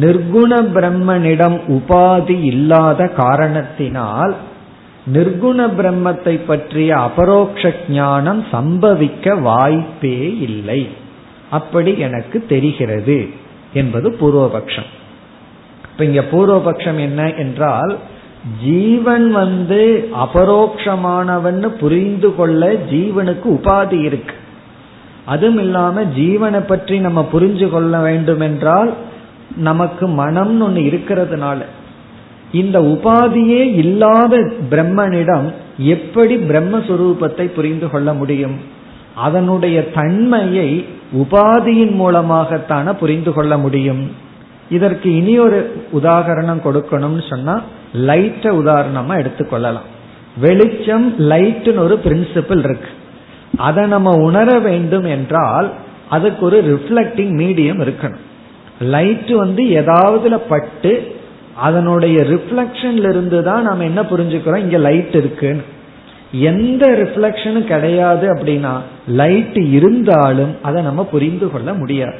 நிர்குண 0.00 0.52
பிரம்மனிடம் 0.74 1.56
உபாதி 1.68 2.36
இல்லாத 2.42 3.08
காரணத்தினால் 3.08 4.34
நிர்குண 5.12 5.58
பிரம்மத்தை 5.78 6.34
பற்றிய 6.46 6.96
அபரோக்ஷ 6.96 7.72
ஞானம் 7.88 8.44
சம்பவிக்க 8.52 9.34
வாய்ப்பே 9.40 10.36
இல்லை. 10.38 10.88
அப்படி 11.50 11.98
எனக்கு 11.98 12.46
தெரிகிறது 12.46 13.28
என்பது 13.72 14.16
பூர்வபக்ஷம். 14.20 14.90
இப்ப 15.90 16.04
இங்க 16.04 16.20
பூர்வபக்ஷம் 16.32 16.98
என்ன 16.98 17.32
என்றால் 17.34 17.98
ஜீவன் 18.64 19.32
வந்து 19.32 20.08
அபரோக்ஷமானவன் 20.14 21.68
புரிந்து 21.68 22.34
கொள்ள 22.34 22.72
ஜீவனுக்கு 22.72 23.44
உபாதி 23.44 24.02
இருக்கு. 24.02 24.34
அதுவும் 25.24 25.58
இல்லாம 25.58 26.02
ஜீவனை 26.02 26.66
பற்றி 26.66 26.98
நம்ம 26.98 27.28
புரிஞ்சு 27.32 27.70
கொள்ள 27.70 27.98
வேண்டும் 27.98 28.40
என்றால் 28.40 28.94
நமக்கு 29.56 30.08
மனம்னு 30.08 30.62
ஒன்று 30.62 30.80
இருக்கிறதுனால. 30.80 31.58
இந்த 32.52 32.80
உபாதியே 32.80 33.74
இல்லாத 33.74 34.52
பிரம்மனிடம் 34.70 35.52
எப்படி 35.76 36.36
பிரம்மஸ்வரூபத்தை 36.36 37.44
புரிந்து 37.44 37.90
கொள்ள 37.90 38.14
முடியும்? 38.14 38.60
அதனுடைய 39.14 39.90
தன்மையை 39.90 40.86
உபாதியின் 41.16 41.94
மூலமாகத்தான 41.94 42.92
புரிந்து 42.92 43.32
கொள்ள 43.32 43.58
முடியும்? 43.58 44.30
இதற்கு 44.78 45.08
இனி 45.16 45.34
ஒரு 45.38 45.58
உதாகரணம் 46.00 46.64
கொடுக்கணும்னு 46.66 47.22
சொன்னா 47.28 47.54
லைட்டை 48.08 48.50
உதாரணமா 48.58 49.14
எடுத்துக்கொள்ளலாம். 49.20 49.88
வெளிச்சம் 50.40 51.06
லைட்டுன்னு 51.30 51.84
ஒரு 51.86 51.96
பிரின்சிபிள் 52.04 52.62
இருக்கு. 52.68 52.90
அதை 53.68 53.82
நம்ம 53.86 54.10
உணர 54.28 54.58
வேண்டும் 54.58 55.08
என்றால் 55.16 55.68
அதுக்கு 56.08 56.42
ஒரு 56.46 56.58
ரிஃப்ளக்டிங் 56.72 57.34
மீடியம் 57.40 57.82
இருக்கணும். 57.86 58.22
லைட் 58.94 59.32
வந்து 59.42 59.62
ஏதாவதுல 59.80 60.36
பட்டு 60.48 60.92
அதனுடைய 61.56 62.18
ரிஃப்ளக்ஷன்ல 62.32 63.08
இருந்து 63.14 63.38
தான் 63.48 63.62
நம்ம 63.62 63.84
என்ன 63.84 64.02
புரிஞ்சுக்கிறோம்? 64.02 64.64
இங்க 64.66 64.78
லைட் 64.88 65.14
இருக்குன்னு. 65.14 65.64
எந்த 66.50 66.84
ரிஃப்ளக்ஷனும் 67.00 67.70
கிடையாது 67.72 68.26
அப்படின்னா 68.34 68.74
லைட் 69.20 69.58
இருந்தாலும் 69.76 70.52
அதை 70.62 70.82
நம்ம 70.82 71.04
புரிந்து 71.04 71.48
கொள்ள 71.50 71.70
முடியாது. 71.74 72.18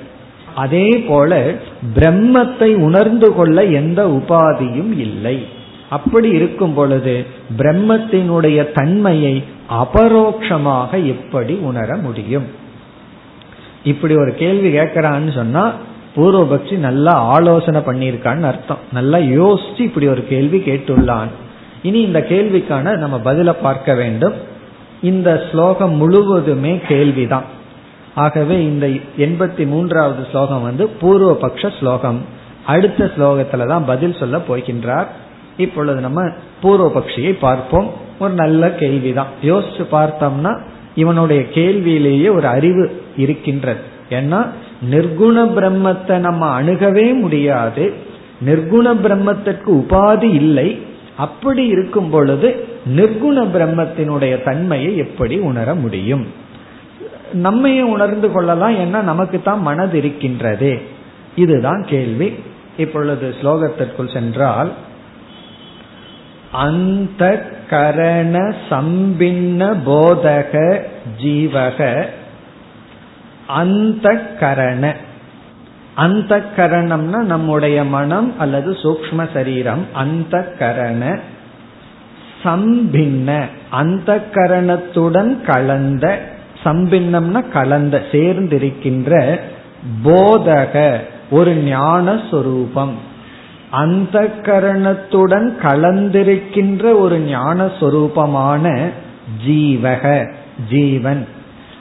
அதே 0.54 0.98
போல 0.98 1.54
பிரம்மத்தை 1.94 2.74
உணர்ந்து 2.74 3.34
கொள்ள 3.34 3.64
எந்த 3.64 4.06
உபாதியும் 4.06 4.98
இல்லை. 4.98 5.46
அப்படி 5.88 6.28
இருக்கும் 6.28 6.74
பொழுது 6.74 7.26
பிரம்மத்தினுடைய 7.56 8.72
தன்மையை 8.72 9.44
அபரோக்ஷமாக 9.70 11.06
எப்படி 11.06 11.54
உணர 11.54 11.96
முடியும்? 11.96 12.46
இப்படி 13.84 14.14
ஒரு 14.16 14.34
கேள்வி 14.34 14.76
கேட்கிறான்னு 14.76 15.32
சொன்னா 15.34 15.72
பூர்வபக்ஷி 16.16 16.76
நல்லா 16.76 17.12
ஆலோசனை 17.12 17.80
பண்ணியிருக்கான்னு 17.80 18.42
அர்த்தம். 18.42 18.78
நல்லா 18.92 19.18
யோசிச்சு 19.18 19.80
இப்படி 19.80 20.06
ஒரு 20.06 20.26
கேள்வி 20.26 20.58
கேட்டுள்ளான். 20.58 21.26
இனி 21.82 22.00
இந்த 22.00 22.26
கேள்விக்கான 22.28 22.96
நம்ம 22.96 23.20
பதில 23.24 23.52
பார்க்க 23.62 23.94
வேண்டும். 23.94 24.32
இந்த 25.02 25.44
ஸ்லோகம் 25.50 25.94
முழுவதுமே 25.94 26.80
கேள்விதான். 26.88 27.60
ஆகவே 28.14 28.64
இந்த 28.64 28.86
எண்பத்தி 29.18 29.66
மூன்றாவது 29.66 30.26
ஸ்லோகம் 30.30 30.62
வந்து 30.62 30.90
பூர்வபக்ஷ 31.00 31.78
ஸ்லோகம். 31.78 32.20
அடுத்த 32.66 33.10
ஸ்லோகத்துல 33.16 33.66
தான் 33.66 33.84
பதில் 33.84 34.16
சொல்ல 34.18 34.38
போகின்றார். 34.48 35.06
இப்பொழுது 35.56 36.00
நம்ம 36.00 36.30
பூர்வபக்ஷியை 36.62 37.38
பார்ப்போம். 37.38 37.90
ஒரு 38.18 38.32
நல்ல 38.32 38.74
கேள்விதான். 38.74 39.26
யோசிச்சு 39.42 39.86
பார்த்தோம்னா 39.92 40.60
இவனுடைய 40.94 41.48
கேள்வியிலேயே 41.48 42.28
ஒரு 42.28 42.46
அறிவு 42.46 43.02
இருக்கின்றது. 43.16 43.80
ஏன்னா 44.10 44.46
நிர்குண 44.90 45.44
பிரம்மத்தை 45.56 46.16
நம்ம 46.16 46.46
அணுகவே 46.46 47.12
முடியாது. 47.12 47.92
நிர்குண 48.46 48.94
பிரம்மத்திற்கு 49.04 49.66
உபாதி 49.66 50.34
இல்லை. 50.34 50.82
அப்படி 51.16 51.66
இருக்கும் 51.66 52.10
பொழுது 52.10 52.68
நிர்குண 52.96 53.46
பிரம்மத்தினுடைய 53.54 54.44
தன்மையை 54.44 54.96
எப்படி 54.96 55.38
உணர 55.38 55.74
முடியும்? 55.74 56.26
நம்மையும் 57.32 57.90
உணர்ந்து 57.90 58.32
கொள்ளலாம் 58.32 58.74
ஏன்னா 58.74 59.00
நமக்கு 59.00 59.42
தான் 59.42 59.60
மனது 59.60 60.00
இருக்கின்றதே. 60.00 60.82
இதுதான் 61.36 61.84
கேள்வி. 61.88 62.38
இப்பொழுது 62.76 63.34
ஸ்லோகத்திற்குள் 63.42 64.12
சென்றால் 64.12 64.72
அந்த 66.52 67.50
கரண 67.70 68.54
சம்பின்ன 68.70 69.76
போதக 69.86 70.82
ஜீவக 71.22 72.06
அந்த 73.46 74.22
கரண 74.40 74.94
அந்த 75.94 76.44
கரணம்னா 76.56 77.18
நம்முடைய 77.18 77.84
மனம் 77.84 78.38
அல்லது 78.38 78.72
சூக்ம 78.72 79.28
சரீரம். 79.32 79.86
அந்த 79.92 80.54
கரண 80.58 81.18
சம்பின்ன. 82.42 83.44
அந்த 83.70 84.24
கரணத்துடன் 84.34 85.42
கலந்த 85.42 86.30
சம்பின்னம்னா 86.64 87.48
கலந்த 87.48 88.02
சேர்ந்திருக்கின்ற 88.12 89.40
போதக 90.04 91.00
ஒரு 91.30 91.54
ஞான 91.54 92.20
சொரூபம் 92.30 92.94
அந்த 93.70 94.30
கரணத்துடன் 94.42 95.48
கலந்திருக்கின்ற 95.62 96.98
ஒரு 96.98 97.18
ஞான 97.18 97.66
சொரூபமான 97.80 98.74
ஜீவக 99.46 100.32
ஜீவன். 100.70 101.26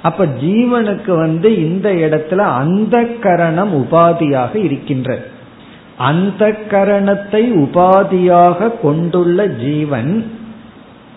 அப்ப 0.02 0.26
ஜீவனுக்கு 0.26 1.15
வந்து 1.15 1.50
இந்த 1.58 1.89
இடத்துல 1.91 2.38
அந்த 2.38 3.04
கரணம் 3.06 3.74
உபாதியாக 3.84 4.56
இருக்கின்றது 4.56 5.26
அந்த 5.98 6.48
கரணத்தை 6.70 7.44
உபாதியாக 7.63 8.72
கொண்டுள்ள 8.82 9.48
ஜீவன் 9.48 10.32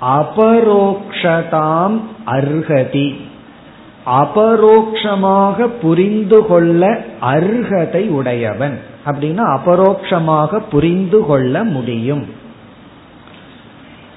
அபரோக்ஷதாம் 0.03 1.97
அர்ஹதி. 2.27 3.09
அபரோக்ஷமாக 4.07 5.67
புரிந்து 5.81 6.47
கொள்ள 6.47 6.99
அர்ஹதை 7.23 8.09
உடையவன். 8.09 8.79
அப்படின்னா 9.07 9.59
அபரோக்ஷமாக 9.59 10.63
புரிந்து 10.71 11.27
கொள்ள 11.27 11.65
முடியும். 11.65 12.27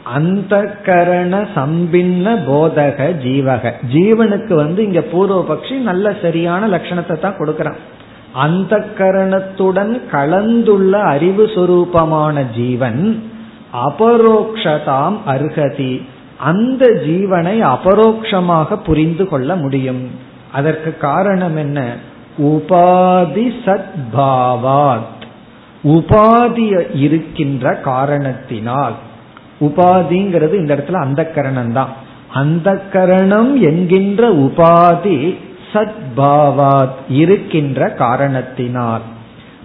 அந்த 0.04 0.80
கரண 0.86 1.48
சம்பின்ன 1.56 2.44
போதக 2.48 3.14
ஜீவக. 3.24 3.74
ஜீவனுக்கு 3.94 4.54
வந்து 4.54 4.84
இங்க 4.84 5.00
பூர்வபக்ஷி 5.00 5.78
நல்ல 5.78 6.16
சரியான 6.22 6.68
லட்சணத்தை 6.68 7.20
தான் 7.20 7.38
கொடுக்கறான். 7.38 7.78
அந்த 8.34 8.86
கரணத்துடன் 8.98 10.02
கலந்துள்ள 10.12 11.02
அறிவு 11.02 11.46
சுரூபமான 11.46 12.46
ஜீவன் 12.56 13.24
அபரோக்ஷதாம் 13.88 15.18
அர்ஹதி 15.28 16.02
அந்த 16.38 16.86
ஜீவனை 16.86 17.60
அபரோக்ஷமாக 17.60 18.76
புரிந்து 18.76 19.28
கொள்ள 19.28 19.56
முடியும். 19.56 20.10
அதற்கு 20.54 20.98
காரணம் 20.98 21.56
என்ன? 21.56 21.96
உபாதி 22.38 23.52
சத்பாவாத். 23.66 25.22
உபாதி 25.84 26.98
இருக்கின்ற 27.00 27.76
காரணத்தினால். 27.76 28.94
உபாதிங்கிறது 29.60 30.54
இந்த 30.54 30.76
இடத்துல 30.76 30.94
அந்த 30.94 31.26
கரணம் 31.26 31.74
தான் 31.74 31.90
அந்த 32.34 32.82
கரணம் 32.92 33.62
என்கின்ற 33.62 34.34
உபாதி 34.34 35.38
சத்பாவாத் 35.74 36.96
இருக்கின்ற 37.10 37.90
காரணத்தினால். 37.90 39.02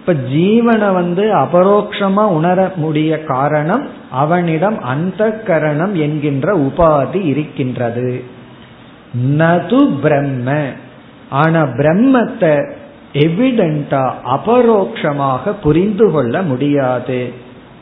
இப்ப 0.05 0.29
ஜீவனை 0.29 0.93
வந்து 0.93 1.35
அபரோக்ஷமா 1.35 2.19
உணர 2.19 2.71
முடிய 2.75 3.23
காரணம் 3.23 3.87
அவனிடம் 4.11 4.81
அந்த 4.81 5.31
கரணம் 5.31 5.95
என்கின்ற 5.95 6.57
உபாதி 6.57 7.25
இருக்கின்றது. 7.25 8.23
நது 9.37 9.99
பிரம்ம. 10.01 10.65
ஆனா 11.29 11.63
பிரம்மத்தை 11.63 12.73
எவிடென்டா 13.13 14.11
அபரோக்ஷமாக 14.25 15.53
புரிந்து 15.63 16.11
கொள்ள 16.11 16.41
முடியாது. 16.41 17.33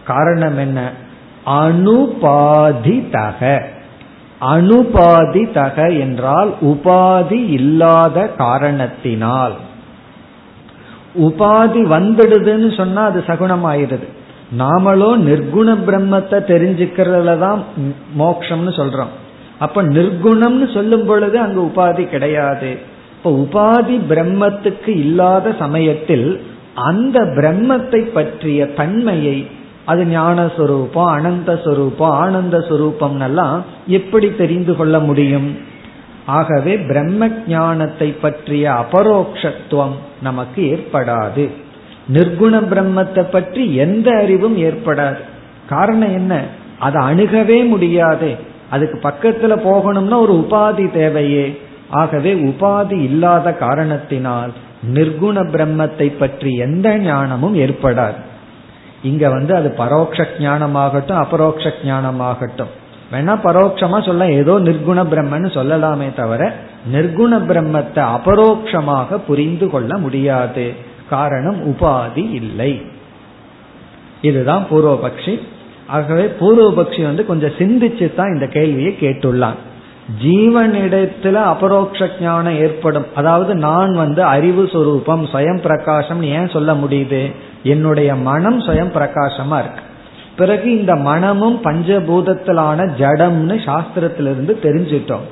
காரணம் 0.04 0.58
என்ன? 0.58 0.92
அனுபாதிதக. 1.46 3.62
அனுபாதிதக 4.42 6.00
என்றால் 6.00 6.54
உபாதி 6.62 7.32
இல்லாத 7.32 8.28
காரணத்தினால். 8.28 9.54
உபாதி 11.16 11.82
வந்துடுதுன்னு 11.96 12.76
சொன்னா 12.76 13.04
அது 13.04 13.24
சகுணம் 13.28 13.66
ஆயிடுது 13.72 14.08
நாமளோ 14.60 15.10
நிர்குண 15.28 15.70
பிரம்மத்தை 15.88 16.38
தெரிஞ்சுக்கிறதுல 16.52 17.40
தான் 17.40 17.60
மோக்ஷம்னு 18.18 18.72
சொல்றோம். 18.80 19.12
அப்ப 19.60 19.84
நிர்குணம்னு 19.84 20.74
சொல்லும் 20.74 21.06
பொழுது 21.06 21.40
அங்க 21.40 21.60
உபாதி 21.62 22.10
கிடையாது. 22.10 22.70
இப்ப 23.18 23.32
உபாதி 23.44 23.96
பிரம்மத்துக்கு 24.12 24.88
இல்லாத 24.88 25.56
சமயத்தில் 25.60 26.42
அந்த 26.74 27.20
பிரம்மத்தை 27.20 28.02
பற்றிய 28.12 28.66
தன்மையை 28.66 29.48
அது 29.86 30.06
ஞான 30.06 30.50
சொரூபம் 30.58 31.12
அனந்த 31.16 31.60
சொரூபம் 31.64 32.12
ஆனந்த 32.12 32.58
சொரூபம் 32.70 33.20
எல்லாம் 33.20 33.64
எப்படி 33.88 34.36
தெரிந்து 34.36 34.76
கொள்ள 34.76 35.00
முடியும்? 35.00 35.50
ஆகவே 36.26 36.78
பிரம்ம 36.78 37.28
ஞானத்தை 37.48 38.12
பற்றிய 38.12 38.72
அபரோக்ஷத்துவம் 38.72 39.96
நமக்கு 40.22 40.62
ஏற்படாது. 40.62 41.50
நிர்குண 42.14 42.64
பிரம்மத்தை 42.66 43.22
பற்றி 43.22 43.76
எந்த 43.76 44.12
அறிவும் 44.12 44.58
ஏற்படாது. 44.58 45.20
காரணம் 45.70 46.14
என்ன? 46.14 46.44
அதை 46.80 47.02
அணுகவே 47.02 47.68
முடியாது. 47.68 48.36
அதுக்கு 48.70 49.10
பக்கத்துல 49.10 49.60
போகணும்னா 49.66 50.20
ஒரு 50.20 50.48
உபாதி 50.50 50.92
தேவையே. 50.92 51.62
ஆகவே 51.90 52.34
உபாதி 52.34 53.02
இல்லாத 53.02 53.54
காரணத்தினால் 53.54 54.52
நிர்குண 54.94 55.44
பிரம்மத்தை 55.50 56.18
பற்றி 56.18 56.56
எந்த 56.56 56.98
ஞானமும் 56.98 57.56
ஏற்படாது. 57.56 58.16
இங்க 59.04 59.30
வந்து 59.30 59.56
அது 59.56 59.74
பரோட்ச 59.78 60.28
ஞானமாகட்டும் 60.40 61.26
அபரோக்ஷ 61.26 61.74
ஞானமாகட்டும். 61.84 62.80
வேணா 63.12 63.34
பரோட்சமா 63.44 64.06
சொல்ல 64.06 64.32
ஏதோ 64.32 64.54
நிர்குண 64.60 65.00
பிரம்மன்னு 65.12 65.50
சொல்லலாமே 65.58 66.16
தவிர 66.16 66.54
நிர்குண 66.94 67.40
பிரம்மத்தை 67.50 68.04
அபரோக்ஷமாக 68.18 69.18
புரிந்து 69.28 69.70
கொள்ள 69.70 69.98
முடியாது. 69.98 70.74
காரணம் 71.10 71.72
உபாதி 71.72 72.32
இல்லை. 72.32 72.82
இதுதான் 74.22 74.66
பூர்வபக்ஷி. 74.72 75.42
ஆகவே 75.88 76.24
பூர்வபக்ஷி 76.40 77.04
வந்து 77.04 77.26
கொஞ்சம் 77.26 77.58
சிந்திச்சு 77.58 78.16
தான் 78.16 78.34
இந்த 78.34 78.48
கேள்வியை 78.48 78.98
கேட்டுள்ளான். 79.00 79.56
ஜீவனிடத்துல 80.24 81.34
அபரோக்ஷ 81.34 82.10
ஞானம் 82.22 82.58
ஏற்படும். 82.58 83.06
அதாவது 83.16 83.56
நான் 83.56 83.94
வந்து 83.94 84.24
அறிவு 84.24 84.70
சொரூபம் 84.72 85.26
சுயம் 85.26 85.62
பிரகாசம் 85.62 86.24
ஏன் 86.24 86.50
சொல்ல 86.50 86.74
முடியுது? 86.74 87.32
என்னுடைய 87.64 88.16
மனம் 88.16 88.60
சுயம் 88.60 88.94
பிரகாசமா 88.98 89.60
இருக்கு. 89.60 89.90
பிறகு 90.38 90.78
இந்த 90.78 90.96
மனமும் 90.96 91.58
பஞ்சபூதத்திலான 91.64 92.88
ஜடம்னு 93.00 93.56
சாஸ்திரத்திலிருந்து 93.68 94.54
தெரிஞ்சிட்டோம். 94.66 95.26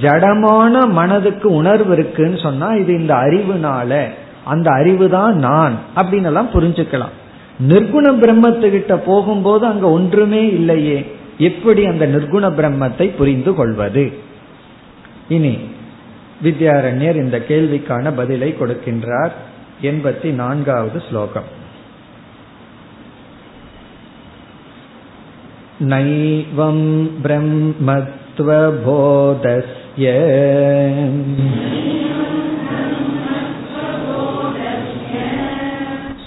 ஜடமான 0.00 0.88
மனதுக்கு 0.90 1.54
உணர்வு 1.54 1.92
இருக்குன்னு 1.92 2.38
சொன்னா 2.38 2.74
இது 2.74 2.92
இந்த 2.98 3.14
அறிவுனால 3.14 4.04
அந்த 4.44 4.70
அறிவு 4.70 5.08
தான் 5.08 5.36
நான் 5.36 5.76
அப்படின்னு 5.96 6.24
எல்லாம் 6.24 6.52
புரிஞ்சுக்கலாம். 6.52 7.14
நிர்குண 7.68 8.06
பிரம்மத்துக்கிட்ட 8.22 8.94
போகும்போது 9.06 9.66
அங்க 9.66 9.90
ஒன்றுமே 9.90 10.46
இல்லையே 10.46 10.98
எப்படி 11.38 11.86
அந்த 11.86 12.06
நிர்குண 12.06 12.44
பிரம்மத்தை 12.58 13.16
புரிந்து 13.16 13.54
கொள்வது? 13.54 14.12
இனி 15.28 15.58
வித்யாரண்யர் 16.44 17.16
இந்த 17.16 17.38
கேள்விக்கான 17.48 18.12
பதிலை 18.16 18.54
கொடுக்கின்றார். 18.60 19.30
எண்பத்தி 19.82 20.30
நான்காவது 20.34 21.02
ஸ்லோகம். 21.08 21.55
नैवं 25.91 26.79
ब्रह्मत्वबोधस्य 27.21 30.11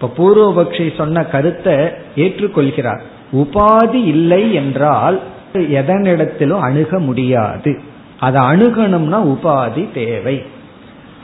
இப்ப 0.00 0.12
பூர்வபக்ஷி 0.16 0.96
சொன்ன 0.96 1.24
கருத்தை 1.24 1.74
ஏற்றுக்கொள்கிறார். 2.16 3.00
உபாதி 3.32 3.94
இல்லை 3.94 4.54
என்றால் 4.54 5.20
எதனிடத்திலும் 5.54 6.60
அணுக 6.60 6.98
முடியாது. 6.98 7.80
அதை 8.20 8.42
அணுகணும்னா 8.42 9.36
உபாதி 9.36 9.92
தேவை. 9.92 10.42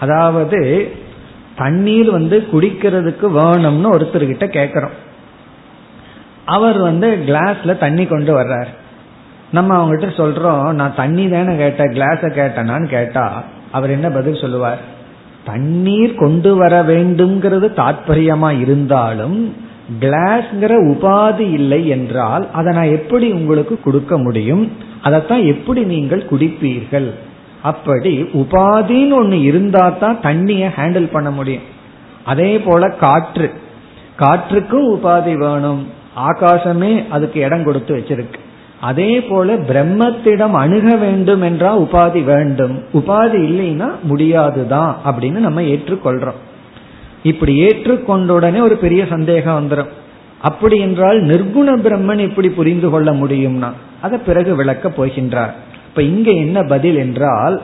அதாவது 0.00 0.90
தண்ணீர் 1.56 2.10
வந்து 2.10 2.46
குடிக்கிறதுக்கு 2.52 3.26
வேணும்னு 3.40 3.92
ஒருத்தர்கிட்ட 3.96 4.46
கேட்குறோம் 4.56 4.96
அவர் 6.44 6.78
வந்து 6.78 7.18
கிளாஸ்ல 7.26 7.78
தண்ணி 7.78 8.06
கொண்டு 8.06 8.32
வர்றார். 8.40 8.72
நம்ம 9.52 9.70
அவங்ககிட்ட 9.78 10.08
சொல்றோம் 10.16 10.72
நான் 10.72 10.94
தண்ணி 10.94 11.28
தானே 11.28 11.56
கேட்டேன் 11.56 11.92
கிளாஸை 11.92 12.28
கேட்டேனான்னு 12.38 12.86
கேட்டா 12.86 13.44
அவர் 13.72 13.90
என்ன 13.90 14.08
பதில் 14.10 14.40
சொல்லுவார்? 14.40 14.80
தண்ணீர் 15.44 16.14
கொண்டு 16.14 16.56
வர 16.56 16.82
வேண்டும்ங்கிறது 16.82 17.68
தாற்பயமா 17.76 18.60
இருந்தாலும் 18.60 19.54
கிளாஸ்ங்கிற 20.00 20.72
உபாதி 20.92 21.46
இல்லை 21.52 21.88
என்றால் 21.88 22.46
அதை 22.52 22.74
நான் 22.74 22.94
எப்படி 22.94 23.32
உங்களுக்கு 23.32 23.80
கொடுக்க 23.80 24.18
முடியும்? 24.18 24.72
அதைத்தான் 25.02 25.44
எப்படி 25.44 25.84
நீங்கள் 25.84 26.28
குடிப்பீர்கள்? 26.30 27.08
அப்படி 27.70 28.14
உபாதின்னு 28.40 29.12
ஒன்று 29.12 29.38
இருந்தா 29.40 29.84
தான் 29.88 30.18
தண்ணியை 30.22 30.68
ஹேண்டில் 30.78 31.12
பண்ண 31.12 31.30
முடியும். 31.30 31.66
அதே 32.24 32.50
போல 32.58 32.88
காற்று. 32.88 33.48
காற்றுக்கும் 34.18 34.88
உபாதி 34.94 35.34
வேணும். 35.38 35.82
ஆகாசமே 36.30 36.92
அதுக்கு 37.08 37.40
இடம் 37.40 37.64
கொடுத்து 37.64 37.92
வச்சிருக்கு. 37.96 38.38
அதே 38.80 39.12
போல 39.20 39.54
பிரம்மத்திடம் 39.68 40.54
அணுக 40.62 40.96
வேண்டும் 40.96 41.42
என்றால் 41.42 41.80
உபாதி 41.80 42.22
வேண்டும். 42.24 42.74
உபாதி 42.92 43.38
இல்லைன்னா 43.48 43.88
முடியாதுதான் 44.02 44.92
அப்படின்னு 45.06 45.44
நம்ம 45.46 45.60
ஏற்றுக்கொள்றோம். 45.74 46.40
இப்படி 47.22 47.54
ஏற்றுக்கொண்ட 47.60 48.28
உடனே 48.38 48.60
ஒரு 48.60 48.76
பெரிய 48.76 49.06
சந்தேகம் 49.06 49.58
வந்துடும் 49.58 49.92
அப்படி 50.42 50.76
என்றால் 50.80 51.18
நிர்குண 51.22 51.68
பிரம்மன் 51.84 52.18
இப்படி 52.18 52.48
புரிந்து 52.48 52.88
கொள்ள 52.90 53.10
முடியும்னா 53.12 53.70
அதை 54.02 54.18
பிறகு 54.26 54.54
விளக்க 54.54 54.88
போகின்றார். 54.88 55.54
இப்ப 55.96 56.08
இங்க 56.08 56.30
என்ன 56.30 56.62
பதில் 56.62 56.96
என்றால் 56.96 57.62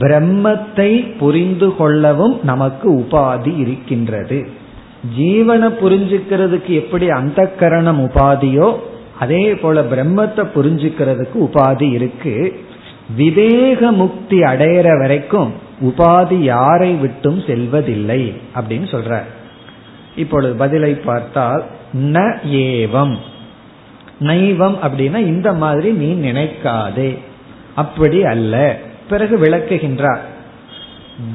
பிரம்மத்தை 0.00 1.16
புரிந்து 1.18 1.76
கொள்ளவும் 1.76 2.40
நமக்கு 2.42 2.92
உபாதி 2.92 3.58
இருக்கின்றது. 3.58 4.48
ஜீவனை 5.18 5.68
புரிஞ்சுக்கிறதுக்கு 5.82 6.66
எப்படி 6.66 7.10
அந்த 7.10 7.48
கரணம் 7.50 8.00
உபாதியோ 8.06 8.76
அதே 9.18 9.54
போல 9.54 9.82
பிரம்மத்தை 9.82 10.46
புரிஞ்சுக்கிறதுக்கு 10.54 11.36
உபாதி 11.36 11.92
இருக்கு. 11.92 12.60
விவேக 13.16 13.92
முக்தி 13.92 14.40
அடையிற 14.40 14.98
வரைக்கும் 14.98 15.52
உபாதி 15.82 16.34
யாரை 16.34 16.92
விட்டும் 16.94 17.40
செல்வதில்லை 17.46 18.34
அப்படின்னு 18.54 18.88
சொல்ற. 18.96 19.22
இப்பொழுது 20.16 20.54
பதிலை 20.54 20.94
பார்த்தால் 20.94 21.64
ந 21.94 22.18
ஏவம். 22.50 23.16
நைவம் 24.18 24.76
அப்படின்னா 24.82 25.16
இந்த 25.16 25.52
மாதிரி 25.52 25.90
நீ 25.90 26.30
நினைக்காதே. 26.30 27.18
அப்படி 27.76 28.24
அல்ல. 28.24 28.78
பிறகு 29.08 29.38
விளக்குகின்றார். 29.38 30.18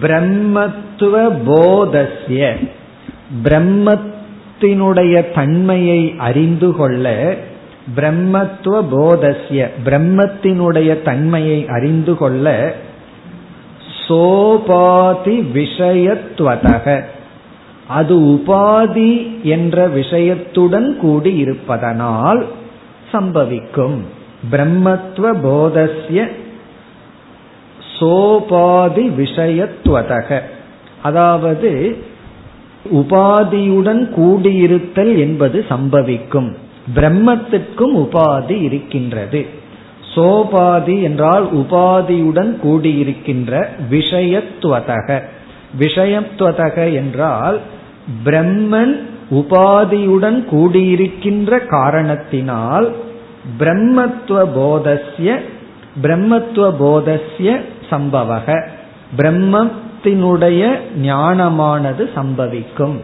பிரம்மத்துவ 0.02 1.32
போதஸ்ய. 1.48 2.68
பிரம்மத்தினுடைய 3.44 5.34
தன்மையை 5.36 6.16
அறிந்து 6.18 6.76
கொள்ள 6.76 7.36
பிரம்மத்துவ 7.96 8.86
போதஸ்ய. 8.96 9.68
பிரம்மத்தினுடைய 9.86 11.02
தன்மையை 11.02 11.66
அறிந்து 11.68 12.18
கொள்ள 12.18 12.76
சோபாதி 14.08 15.42
விஷயத்துவதக 15.54 17.04
அது 17.88 18.20
உபாதி 18.20 19.42
என்ற 19.42 19.88
விஷயத்துடன் 19.88 20.98
கூடி 20.98 21.38
இருப்பதனால் 21.38 22.46
சம்பவிக்கும். 23.12 24.02
பிரம்மத்துவ 24.52 25.26
போதஸ்ய 25.46 26.28
சோபாதி 28.00 29.10
விஷயத்துவதக 29.18 30.42
அதாவது 31.02 31.98
உபாதியுடன் 32.94 34.04
கூடியிருத்தல் 34.18 35.18
என்பது 35.18 35.66
சம்பவிக்கும். 35.70 36.56
பிரம்மத்திற்கும் 36.96 37.96
உபாதி 37.96 38.62
இருக்கின்றது. 38.62 39.46
சோபாதி 40.16 41.02
என்றால் 41.02 41.46
உபாதியுடன் 41.56 42.52
கூடியிருக்கின்ற 42.64 43.68
விஷயத்துவதக 43.92 45.22
விஷயத்துவதக 45.80 46.94
என்றால் 46.94 47.60
பிரம்மன் 48.26 49.00
உபாதியுடன் 49.32 50.40
கூடியிருக்கின்ற 50.52 51.66
காரணத்தினால் 51.66 52.96
பிரம்மத்துவ 53.60 54.46
போதஸ்ய 54.58 55.40
பிரம்மத்துவ 56.02 56.76
போதஸ்ய 56.80 57.62
சம்பவக. 57.90 58.68
பிரம்மத்தினுடைய 59.18 60.78
ஞானமானது 61.02 62.10
சம்பவிக்கும். 62.16 62.98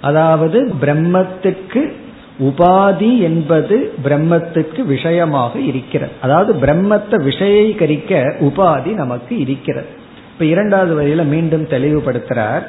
அதாவது 0.00 0.74
பிரம்மத்துக்கு 0.80 1.92
உபாதி 2.38 3.18
என்பது 3.18 3.94
பிரம்மத்துக்கு 4.04 4.84
விஷயமாக 4.84 5.58
இருக்கிறது. 5.58 6.12
அதாவது 6.20 6.52
பிரம்மத்தை 6.66 7.22
விஷயீகரிக்க 7.22 8.34
உபாதி 8.40 8.94
நமக்கு 8.94 9.38
இருக்கிறது. 9.38 9.86
இப்ப 10.32 10.44
இரண்டாவது 10.44 10.92
வரியில 11.02 11.24
மீண்டும் 11.24 11.64
தெளிவுபடுத்துறார். 11.64 12.62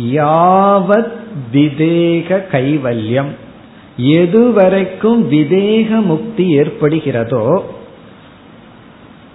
யாவத் 0.00 1.12
விதேக 1.52 2.46
கைவல்யம். 2.46 3.46
எதுவரைக்கும் 3.98 5.22
விதேக 5.30 6.02
முக்தி 6.02 6.58
ஏற்படுகிறதோ 6.58 7.60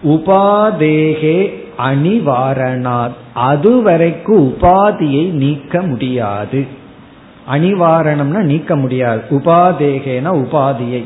உபாதேகே 0.03 1.53
அணிவாரணாத். 1.77 3.11
அதுவரைக்கும் 3.33 4.53
உபாதியை 4.53 5.29
நீக்க 5.29 5.81
முடியாது. 5.81 6.65
அணிவாரணம்னா 7.51 8.41
நீக்க 8.41 8.75
முடியாது. 8.75 9.21
உபாதேகேன 9.29 10.45
உபாதியை. 10.45 11.03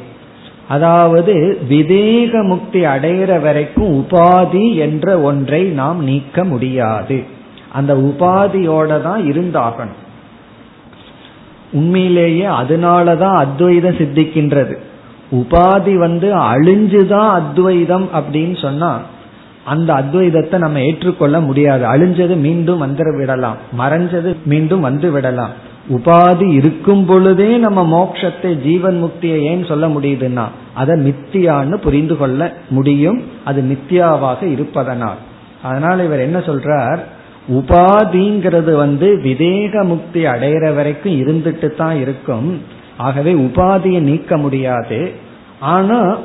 அதாவது 0.67 1.59
விதேக 1.69 2.43
முக்தி 2.43 2.85
அடைகிற 2.85 3.41
வரைக்கும் 3.41 4.05
உபாதி 4.05 4.75
என்ற 4.75 5.19
ஒன்றை 5.19 5.63
நாம் 5.63 6.03
நீக்க 6.03 6.43
முடியாது. 6.43 7.23
அந்த 7.71 7.95
உபாதியோட 7.95 9.01
தான் 9.01 9.21
இருந்தாகணும். 9.21 10.05
உண்மையிலேயே 11.71 12.45
அதனாலதான் 12.45 13.35
அத்வைதம் 13.35 13.97
சித்திக்கின்றது. 13.97 14.77
உபாதி 15.31 15.95
வந்து 15.95 16.35
அழிஞ்சுதான் 16.35 17.29
அத்வைதம் 17.29 18.09
அப்படின்னு 18.15 18.61
சொன்னா 18.61 19.01
அந்த 19.65 19.93
அத்வைதத்தை 19.93 20.57
நம்ம 20.57 20.81
ஏற்றுக்கொள்ள 20.81 21.39
முடியாது. 21.39 21.85
அழிஞ்சது 21.85 22.39
மீண்டும் 22.39 22.77
வந்து 22.77 23.17
விடலாம். 23.17 23.55
மறைஞ்சது 23.79 24.35
மீண்டும் 24.45 24.79
வந்து 24.79 25.11
விடலாம். 25.11 25.49
உபாதி 25.89 26.51
இருக்கும் 26.51 27.05
பொழுதே 27.05 27.57
நம்ம 27.57 28.11
மோட்சத்தை 28.11 28.61
ஜீவன் 28.61 29.03
முக்தியை 29.03 29.41
ஏன் 29.41 29.65
சொல்ல 29.65 29.87
முடியுதுன்னா 29.87 30.43
அதை 30.73 31.09
மித்தியான்னு 31.09 31.75
புரிந்து 31.75 32.17
கொள்ள 32.17 32.53
முடியும். 32.69 33.23
அது 33.45 33.61
மித்தியாவாக 33.61 34.43
இருப்பதனால். 34.43 35.15
அதனால் 35.63 36.03
இவர் 36.03 36.19
என்ன 36.19 36.37
சொல்றார்? 36.37 36.99
உபாதிங்கிறது 37.51 38.75
வந்து 38.75 39.19
விதேக 39.23 39.83
முக்தி 39.83 40.25
அடையிற 40.25 40.75
வரைக்கும் 40.75 41.21
இருந்துட்டு 41.21 41.75
தான் 41.75 41.99
இருக்கும். 41.99 42.61
ஆகவே 42.97 43.33
உபாதியை 43.33 43.99
நீக்க 43.99 44.37
முடியாது. 44.37 45.11
ஆனா 45.59 46.17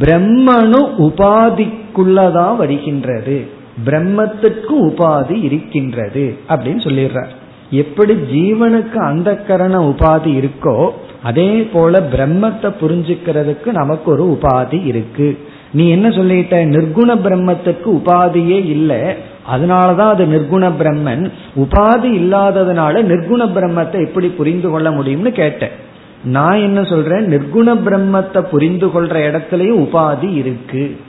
பிரம்மனும் 0.00 0.90
உபாதிக்குள்ளதான் 0.98 2.56
வருகின்றது. 2.56 3.46
பிரம்மத்துக்கு 3.86 4.74
உபாதி 4.80 5.44
இருக்கின்றது 5.44 6.36
அப்படின்னு 6.48 6.80
சொல்லிடுறார். 6.86 7.34
எப்படி 7.70 8.14
ஜீவனுக்கு 8.14 8.94
அந்த 8.94 9.36
கரண 9.36 9.88
உபாதி 9.88 10.44
இருக்கோ 10.44 10.90
அதே 11.22 11.68
போல 11.72 12.08
பிரம்மத்தை 12.12 12.74
புரிஞ்சுக்கிறதுக்கு 12.80 13.66
நமக்கு 13.66 14.10
ஒரு 14.10 14.38
உபாதி 14.38 14.86
இருக்கு. 14.86 15.38
நீ 15.72 15.88
என்ன 15.88 16.08
சொல்லிட்ட? 16.08 16.54
நிர்குண 16.66 17.16
பிரம்மத்துக்கு 17.16 17.86
உபாதியே 17.86 18.64
இல்லை. 18.66 19.02
அதனாலதான் 19.50 20.12
அது 20.14 20.24
நிர்குண 20.26 20.64
பிரம்மன். 20.80 21.30
உபாதி 21.56 22.10
இல்லாததுனால 22.22 23.02
நிர்குண 23.02 23.42
பிரம்மத்தை 23.56 24.06
எப்படி 24.06 24.28
புரிந்து 24.28 24.70
கொள்ள 24.70 24.90
முடியும்னு 24.90 25.32
கேட்டேன். 25.32 25.76
நான் 26.24 26.58
என்ன 26.58 26.82
சொல்றேன்? 26.82 27.26
நிர்குண 27.26 27.68
பிரம்மத்தை 27.86 28.40
புரிந்து 28.40 28.86
கொள்ற 28.86 29.16
இடத்துலயும் 29.28 29.82
உபாதி 29.84 30.36
இருக்கு. 30.36 31.00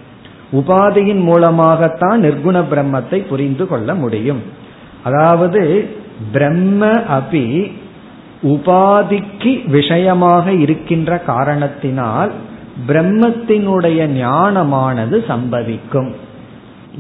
உபாதியின் 0.52 1.22
மூலமாகத்தான் 1.22 2.22
நிர்குண 2.24 2.64
பிரம்மத்தை 2.72 3.28
புரிந்து 3.28 3.68
கொள்ள 3.68 3.94
முடியும். 3.94 4.42
அதாவது 5.04 5.90
பிரம்ம 6.32 6.88
அபி 6.88 7.72
உபாதிக்கு 8.44 9.70
விஷயமாக 9.70 10.52
இருக்கின்ற 10.52 11.18
காரணத்தினால் 11.18 12.32
பிரம்மத்தினுடைய 12.88 14.00
ஞானமானது 14.18 15.18
சம்பவிக்கும். 15.28 16.12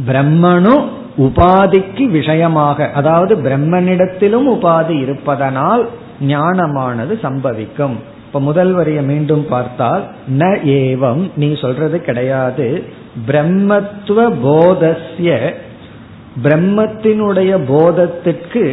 பிரம்மனும் 0.08 0.86
உபாதிக்கு 1.26 2.06
விஷயமாக 2.10 2.88
அதாவது 3.00 3.36
பிரம்மனிடத்திலும் 3.36 4.48
உபாதி 4.56 4.96
இருப்பதனால் 5.02 5.84
ஞானமானது 6.28 7.14
சம்பவிக்கும். 7.22 7.98
இப்ப 8.28 8.40
முதல் 8.40 8.72
வரியை 8.72 9.04
மீண்டும் 9.04 9.46
பார்த்தால் 9.50 10.04
ந 10.38 10.44
ஏவம் 10.64 11.24
நீ 11.36 11.48
சொல்றது 11.62 12.02
கிடையாது. 12.02 12.68
பிரம்மத்துவ 13.28 14.20
போதஸ்ய 14.44 15.30
பிரம்மத்தினுடைய 16.44 17.52
போதத்திற்கு 17.68 18.64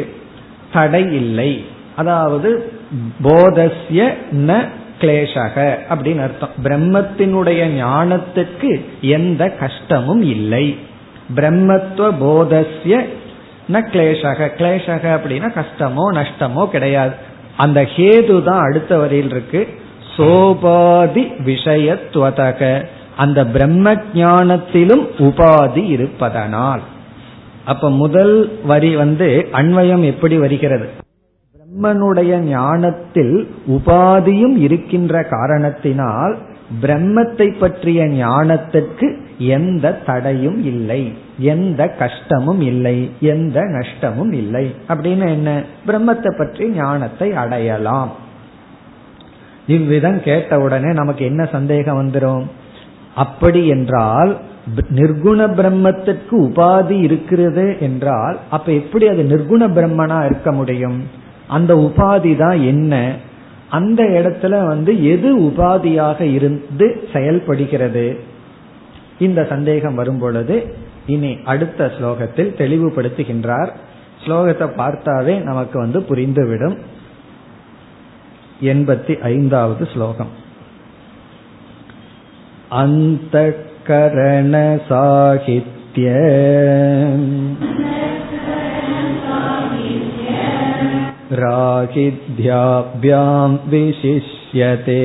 தடை 0.72 1.04
இல்லை. 1.12 1.64
அதாவது 1.96 2.50
போதஸ்ய 3.22 4.00
ந 4.48 4.58
கிளேஷக 5.00 5.56
அப்படின்னு 5.92 6.22
அர்த்தம். 6.22 6.54
பிரம்மத்தினுடைய 6.62 7.62
ஞானத்துக்கு 7.80 8.70
எந்த 9.00 9.42
கஷ்டமும் 9.62 10.22
இல்லை. 10.34 10.66
பிரம்மத்துவ 11.34 12.08
போதஸ்ய 12.22 12.96
ந 13.68 13.78
கிளேஷக 13.92 14.48
கிளேஷக 14.58 15.04
அப்படின்னா 15.16 15.48
கஷ்டமோ 15.60 16.04
நஷ்டமோ 16.18 16.64
கிடையாது. 16.70 17.14
அந்த 17.56 17.80
ஹேது 17.94 18.42
தான் 18.42 18.62
அடுத்த 18.66 18.98
வரியில் 18.98 19.30
இருக்கு. 19.30 19.60
சோபாதி 20.16 21.24
விஷயத்துவதக 21.44 22.88
அந்த 23.16 23.46
பிரம்ம 23.46 23.94
ஞானத்திலும் 24.14 25.04
உபாதி 25.18 25.82
இருப்பதனால். 25.88 26.82
அப்ப 27.64 27.90
முதல் 27.90 28.60
வரி 28.64 28.96
வந்து 28.96 29.48
அன்வயம் 29.52 30.04
எப்படி 30.04 30.36
வருகிறது? 30.36 30.86
பிரம்மனுடைய 31.56 32.32
ஞானத்தில் 32.48 33.36
உபாதியும் 33.66 34.56
இருக்கின்ற 34.56 35.22
காரணத்தினால் 35.22 36.38
பிரம்மத்தை 36.82 37.58
பற்றிய 37.58 38.04
ஞானத்துக்கு 38.04 39.06
எந்த 39.38 39.92
தடையும் 39.92 40.64
இல்லை. 40.64 41.12
எந்த 41.38 41.88
கஷ்டமும் 41.88 42.60
இல்லை. 42.60 43.10
எந்த 43.20 43.62
நஷ்டமும் 43.62 44.32
இல்லை. 44.32 44.74
அப்படின்னு 44.88 45.28
என்ன? 45.30 45.62
பிரம்மத்தை 45.86 46.38
பற்றி 46.38 46.68
ஞானத்தை 46.68 47.32
அடையலாம். 47.32 48.10
இவ்விதம் 49.66 50.22
கேட்ட 50.22 50.60
உடனே 50.60 50.92
நமக்கு 50.92 51.24
என்ன 51.24 51.44
சந்தேகம் 51.44 52.00
வந்துடும் 52.02 52.42
அப்படி 53.14 53.66
என்றால் 53.66 54.36
நிர்குண 54.94 55.48
பிரம்மத்திற்கு 55.54 56.30
உபாதி 56.30 56.90
இருக்கிறது 56.90 57.76
என்றால் 57.80 58.38
அப்ப 58.50 58.72
எப்படி 58.72 59.08
அது 59.08 59.22
நிர்குண 59.22 59.62
பிரம்மனா 59.62 60.24
இருக்க 60.24 60.52
முடியும்? 60.52 61.02
அந்த 61.46 61.74
உபாதி 61.74 62.36
தான் 62.36 62.60
என்ன? 62.60 63.12
அந்த 63.68 64.02
இடத்துல 64.02 64.66
வந்து 64.66 65.04
எது 65.10 65.38
உபாதியாக 65.38 66.20
இருந்து 66.20 67.08
செயல்படுகிறது? 67.12 68.34
இந்த 69.19 69.41
சந்தேகம் 69.49 69.95
வரும் 69.95 70.19
பொழுது 70.19 70.55
இனி 71.05 71.31
அடுத்த 71.45 71.91
ஸ்லோகத்தில் 71.97 72.55
தெளிவுபடுத்துகின்றார் 72.57 73.71
ஸ்லோகத்தை 74.25 74.67
பார்த்தாவே 74.77 75.35
நமக்கு 75.43 75.77
வந்து 75.79 75.99
புரிந்துவிடும் 76.09 76.77
எண்பத்தி 78.63 79.13
ஐந்தாவது 79.27 79.85
ஸ்லோகம் 79.85 80.31
அந்த 82.75 83.37
கரண 83.83 84.55
சாகித்ய 84.89 86.07
रागिध्याभ्यां 91.93 93.51
विशिष्यते 93.65 95.03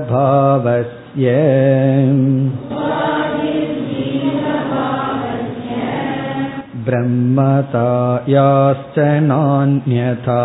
उपाधिर्जीवभावस्य 0.00 1.26
ब्रह्मतायाश्च 7.62 8.96
नान्यथा 9.22 10.42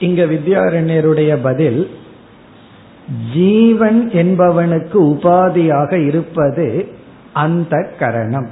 இங்க 0.00 0.24
வித்யாரண்யருடைய 0.24 1.32
பதில் 1.42 1.80
ஜீவன் 3.32 4.10
என்பவனுக்கு 4.12 4.98
உபாதியாக 5.08 5.92
இருப்பது 6.06 6.66
அந்த 7.33 7.89
கரணம் 7.99 8.49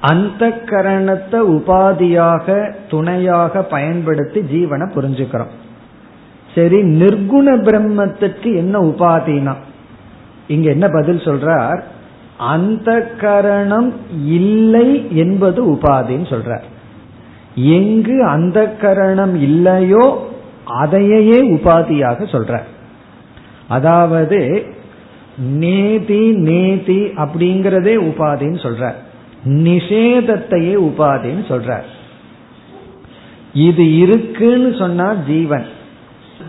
அந்த 0.00 0.48
கரணத்தை 0.48 1.38
உபாதியாக 1.56 2.74
துணையாக 2.88 3.62
பயன்படுத்தி 3.62 4.40
ஜீவனை 4.40 4.86
புரிஞ்சுக்கிறோம். 4.96 5.52
சரி 6.54 6.82
நிர்குண 6.82 7.46
பிரம்மத்துக்கு 7.62 8.54
என்ன 8.54 8.78
உபாதினா? 8.78 9.54
இங்க 10.48 10.70
என்ன 10.70 10.88
பதில் 10.88 11.18
சொல்றார்? 11.18 11.82
அந்த 12.38 12.90
கரணம் 13.20 13.92
இல்லை 14.24 15.16
என்பது 15.16 15.72
உபாதின்னு 15.72 16.28
சொல்றார். 16.34 16.66
எங்கு 17.54 18.24
அந்த 18.24 18.58
கரணம் 18.80 19.34
இல்லையோ 19.34 20.30
அதையே 20.64 21.50
உபாதியாக 21.50 22.26
சொல்ற 22.30 22.58
அதாவது 23.68 24.66
நேதி 25.36 26.30
நேதி 26.30 27.00
அப்படிங்கறதே 27.00 27.96
உபாதின்னு 27.96 28.60
சொல்ற. 28.60 28.92
நிஷேதத்தையே 29.44 30.76
உபாதின்னு 30.76 31.44
சொல்ற. 31.48 31.80
இது 33.54 33.96
இருக்குன்னு 33.96 34.74
சொன்னா 34.74 35.12
ஜீவன். 35.12 35.66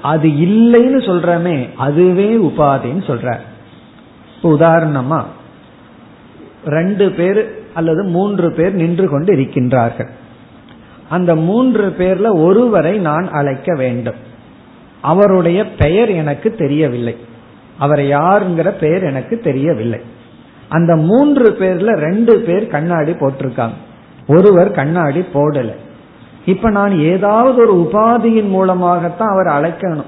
அது 0.02 0.28
இல்லைன்னு 0.28 1.04
சொல்றமே 1.04 1.74
அதுவே 1.76 2.36
உபாதின்னு 2.36 3.04
சொல்ற. 3.08 3.38
உதாரணமா 4.43 5.24
ரெண்டு 6.65 7.12
பேர் 7.12 7.62
அல்லது 7.74 8.04
மூன்று 8.04 8.54
பேர் 8.54 8.74
நின்று 8.74 9.10
கொண்டு 9.10 9.36
இருக்கின்றார்கள். 9.36 10.10
அந்த 11.10 11.36
மூன்று 11.36 11.96
பேர்ல 11.98 12.43
ஒருவரை 12.43 12.98
நான் 12.98 13.30
அழைக்க 13.32 13.76
வேண்டும். 13.76 14.15
அவருடைய 15.02 15.72
பெயர் 15.76 16.10
எனக்கு 16.10 16.56
தெரியவில்லை. 16.56 17.15
அவர் 17.78 18.00
யாருங்கிற 18.00 18.70
பெயர் 18.70 19.04
எனக்கு 19.04 19.40
தெரியவில்லை. 19.40 20.00
அந்த 20.70 20.96
மூன்று 20.96 21.52
பேர்ல 21.52 21.96
ரெண்டு 21.96 22.40
பேர் 22.40 22.68
கண்ணாடி 22.68 23.12
போட்டிருக்காங்க. 23.12 23.74
ஒருவர் 24.28 24.72
கண்ணாடி 24.72 25.26
போடல. 25.34 25.72
இப்ப 26.46 26.70
நான் 26.70 27.00
ஏதாவது 27.00 27.58
ஒரு 27.58 27.90
உபாதியின் 27.92 28.48
மூலமாகத்தான் 28.48 29.28
அவர் 29.28 29.46
அழைக்கணும். 29.46 30.06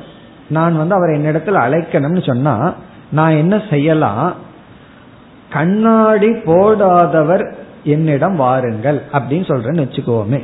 நான் 0.48 0.78
வந்து 0.78 0.96
அவர் 0.96 1.10
என்னிடத்துல 1.10 1.56
அழைக்கணும்னு 1.56 2.26
சொன்னா 2.26 2.74
நான் 3.12 3.32
என்ன 3.32 3.62
செய்யலாம்? 3.70 4.36
கண்ணாடி 5.50 6.30
போடாதவர் 6.30 7.54
என்னிடம் 7.84 8.36
வாருங்கள் 8.36 9.02
அப்படின்னு 9.14 9.52
சொல்றேன்னு 9.52 9.86
வச்சுக்கோமே. 9.86 10.42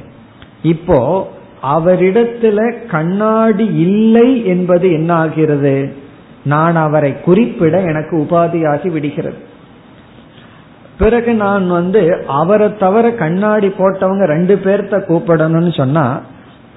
இப்போ 0.61 1.29
அவரிடத்துல 1.63 2.87
கண்ணாடி 2.87 3.65
இல்லை 3.65 4.45
என்பது 4.45 4.91
என்ன 4.91 5.13
ஆகிறது 5.13 5.95
நான் 6.43 6.75
அவரை 6.75 7.21
குறிப்பிட 7.21 7.81
எனக்கு 7.81 8.17
உபாதியாகி 8.17 8.91
விடுகிறது. 8.91 9.37
பிறகு 10.97 11.33
நான் 11.33 11.69
வந்து 11.69 12.23
அவரை 12.27 12.77
தவிர 12.77 13.11
கண்ணாடி 13.11 13.67
போட்டவங்க 13.67 14.25
ரெண்டு 14.25 14.61
பேர்த்த 14.63 15.03
கூப்பிடணும்னு 15.09 15.77
சொன்னா 15.77 16.21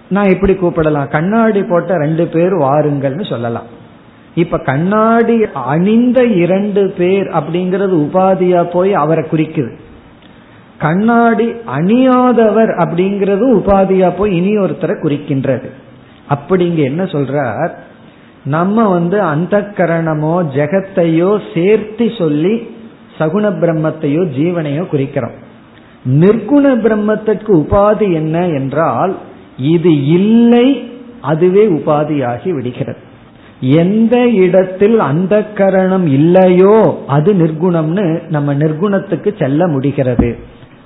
நான் 0.09 0.29
எப்படி 0.29 0.53
கூப்பிடலாம். 0.53 1.09
கண்ணாடி 1.09 1.62
போட்ட 1.62 1.96
ரெண்டு 1.96 2.27
பேர் 2.27 2.53
வாருங்கள்னு 2.53 3.29
சொல்லலாம். 3.29 3.83
இப்ப 4.35 4.59
கண்ணாடி 4.59 5.46
அணிந்த 5.55 6.24
இரண்டு 6.24 6.94
பேர் 6.98 7.27
அப்படிங்கறது 7.27 7.94
உபாதியா 7.94 8.62
போய் 8.62 8.94
அவரை 8.94 9.24
குறிக்குது. 9.31 9.72
கண்ணாடி 10.79 11.48
அணியாதவர் 11.50 12.72
அப்படிங்கிறது 12.85 13.55
உபாதியா 13.55 14.12
போய் 14.16 14.37
இனி 14.37 14.59
ஒருத்தரை 14.59 14.96
குறிக்கின்றது. 15.03 15.70
அப்படிங்க 16.29 16.74
என்ன 16.74 17.03
சொல்றார்? 17.03 17.70
நம்ம 18.45 18.89
வந்து 18.89 19.21
அந்த 19.21 19.57
கரணமோ 19.77 20.35
ஜெகத்தையோ 20.57 21.31
சேர்த்து 21.55 22.07
சொல்லி 22.19 22.55
சகுண 23.19 23.45
பிரம்மத்தையோ 23.61 24.23
ஜீவனையோ 24.38 24.83
குறிக்கிறோம். 24.92 25.37
நிர்குண 26.21 26.65
பிரம்மத்திற்கு 26.85 27.53
உபாதி 27.55 28.13
என்ன 28.13 28.47
என்றால் 28.49 29.13
இது 29.57 29.92
இல்லை 30.09 30.67
அதுவே 31.21 31.67
உபாதியாகி 31.67 32.51
விடுகிறது. 32.55 33.01
எந்த 33.61 34.27
இடத்தில் 34.27 34.99
அந்த 35.01 35.35
கரணம் 35.55 36.07
இல்லையோ 36.07 37.05
அது 37.07 37.35
நிர்குணம்னு 37.35 38.07
நம்ம 38.31 38.55
நிர்குணத்துக்கு 38.55 39.31
செல்ல 39.38 39.67
முடிகிறது. 39.67 40.37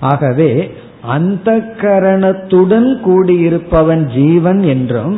ஆகவே 0.01 0.71
அந்த 1.01 1.51
கரணத்துடன் 1.81 2.89
கூடியிருப்பவன் 3.07 4.05
ஜீவன் 4.15 4.63
என்றும் 4.63 5.17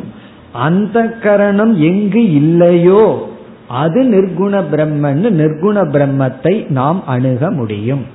அந்த 0.52 1.06
கரணம் 1.22 1.76
எங்கு 1.76 2.32
இல்லையோ 2.32 3.28
அது 3.68 4.02
நிர்குண 4.02 4.64
பிரம்மன் 4.72 5.30
நிர்குண 5.30 5.84
பிரம்மத்தை 5.88 6.68
நாம் 6.68 7.06
அணுக 7.06 7.50
முடியும். 7.50 8.06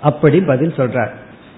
அப்படி 0.00 0.40
பதில் 0.40 0.72
சொல்றார். 0.76 1.10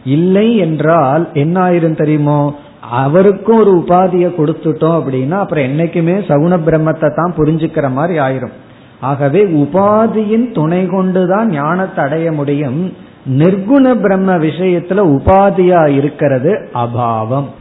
இல்லை 0.05 0.57
என்றால் 0.57 1.29
என்ன 1.33 1.71
ஆயிரும் 1.71 1.97
தெரியுமோ? 1.97 2.59
அவருக்கும் 2.81 3.59
ஒரு 3.59 3.85
உபாதியை 3.87 4.29
கொடுத்துட்டோம் 4.31 4.99
அப்படின்னா 4.99 5.31
அப்புறம் 5.31 5.65
என்னைக்குமே 5.65 6.17
சகுண 6.29 6.59
பிரம்மத்தை 6.67 7.15
தான் 7.15 7.35
புரிஞ்சுக்கிற 7.37 7.93
மாதிரி 7.93 8.19
ஆயிரும். 8.19 8.53
ஆகவே 9.01 9.45
உபாதியின் 9.45 10.53
துணை 10.53 10.87
கொண்டுதான் 10.87 11.49
ஞானத்தை 11.49 12.05
அடைய 12.05 12.33
முடியும். 12.33 12.93
நிர்குண 13.29 13.95
பிரம்ம 14.01 14.37
விஷயத்துல 14.37 15.19
உபாதியா 15.19 15.89
இருக்கிறது 15.89 16.69
அபாவம். 16.73 17.60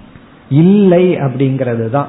இல்லை 0.50 1.16
அப்படிங்கிறது 1.16 1.89
தான் 1.89 2.08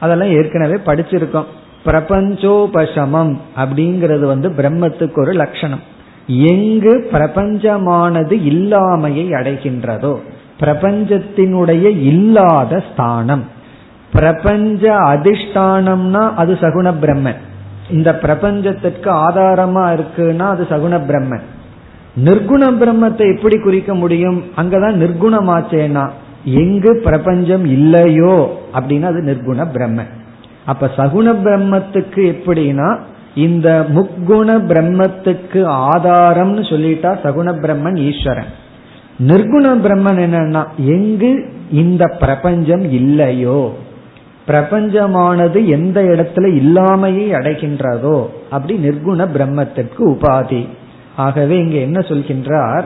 அதெல்லாம் 0.00 0.28
ஏற்கனவே 0.28 0.74
படிச்சிருக்கோம். 0.86 1.44
பிரபஞ்சோபசமம் 1.86 3.36
அப்படிங்கிறது 3.56 4.20
வந்து 4.20 4.48
பிரம்மத்துக்கு 4.48 5.18
ஒரு 5.18 5.32
லட்சணம். 5.32 5.80
எங்கு 6.26 7.08
பிரபஞ்சமானது 7.12 8.34
இல்லாமையை 8.52 9.26
அடைகின்றதோ 9.32 10.16
பிரபஞ்சத்தினுடைய 10.60 11.82
இல்லாத 11.82 12.84
ஸ்தானம். 12.92 13.44
பிரபஞ்ச 14.12 14.94
அதிஷ்டானம்னா 14.96 16.34
அது 16.34 16.52
சகுண 16.54 16.94
பிரம்மன். 17.02 17.40
இந்த 17.90 18.18
பிரபஞ்சத்திற்கு 18.22 19.08
ஆதாரமா 19.08 19.84
இருக்குன்னா 19.96 20.46
அது 20.48 20.66
சகுண 20.70 21.00
பிரம்மன். 21.08 21.40
நிர்குண 22.24 22.62
பிரம்மத்தை 22.80 23.36
எப்படி 23.36 23.58
குறிக்க 23.60 23.94
முடியும்? 23.94 24.44
அங்கதான் 24.56 24.96
நிர்குணமாச்சேனா 25.02 26.10
எங்கு 26.44 27.00
பிரபஞ்சம் 27.04 27.64
இல்லையோ 27.64 28.58
அப்படின்னா 28.74 29.02
அது 29.02 29.20
நிர்குண 29.20 29.66
பிரம்மன் 29.74 30.10
அப்ப 30.66 30.90
சகுண 30.96 31.26
பிரம்மத்துக்கு 31.44 32.34
எப்படின்னா 32.34 32.98
இந்த 33.34 33.86
முக்குண 33.94 34.48
பிரம்மத்துக்கு 34.68 35.64
ஆதாரம்னு 35.64 36.62
சொல்லிட்டா 36.70 37.10
சகுண 37.22 37.52
பிரம்மன் 37.60 37.98
ஈஸ்வரன். 37.98 38.50
நிர்குண 39.18 39.66
பிரம்மன் 39.84 40.20
என்னன்னா 40.26 40.66
எங்கு 40.76 41.52
இந்த 41.70 42.16
பிரபஞ்சம் 42.20 42.92
இல்லையோ 42.92 43.72
பிரபஞ்சமானது 44.46 45.64
எந்த 45.66 46.02
இடத்துல 46.02 46.46
இல்லாமையை 46.62 47.26
அடைகின்றதோ 47.32 48.26
அப்படி 48.50 48.88
நிர்குண 48.88 49.26
பிரம்மத்திற்கு 49.34 49.98
உபாதி. 49.98 50.68
ஆகவே 51.16 51.58
இங்க 51.58 51.76
என்ன 51.76 52.00
சொல்கின்றார்? 52.00 52.84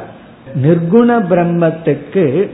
நிர்குண 0.62 1.10
பிரம்மத்துக்கு 1.30 2.50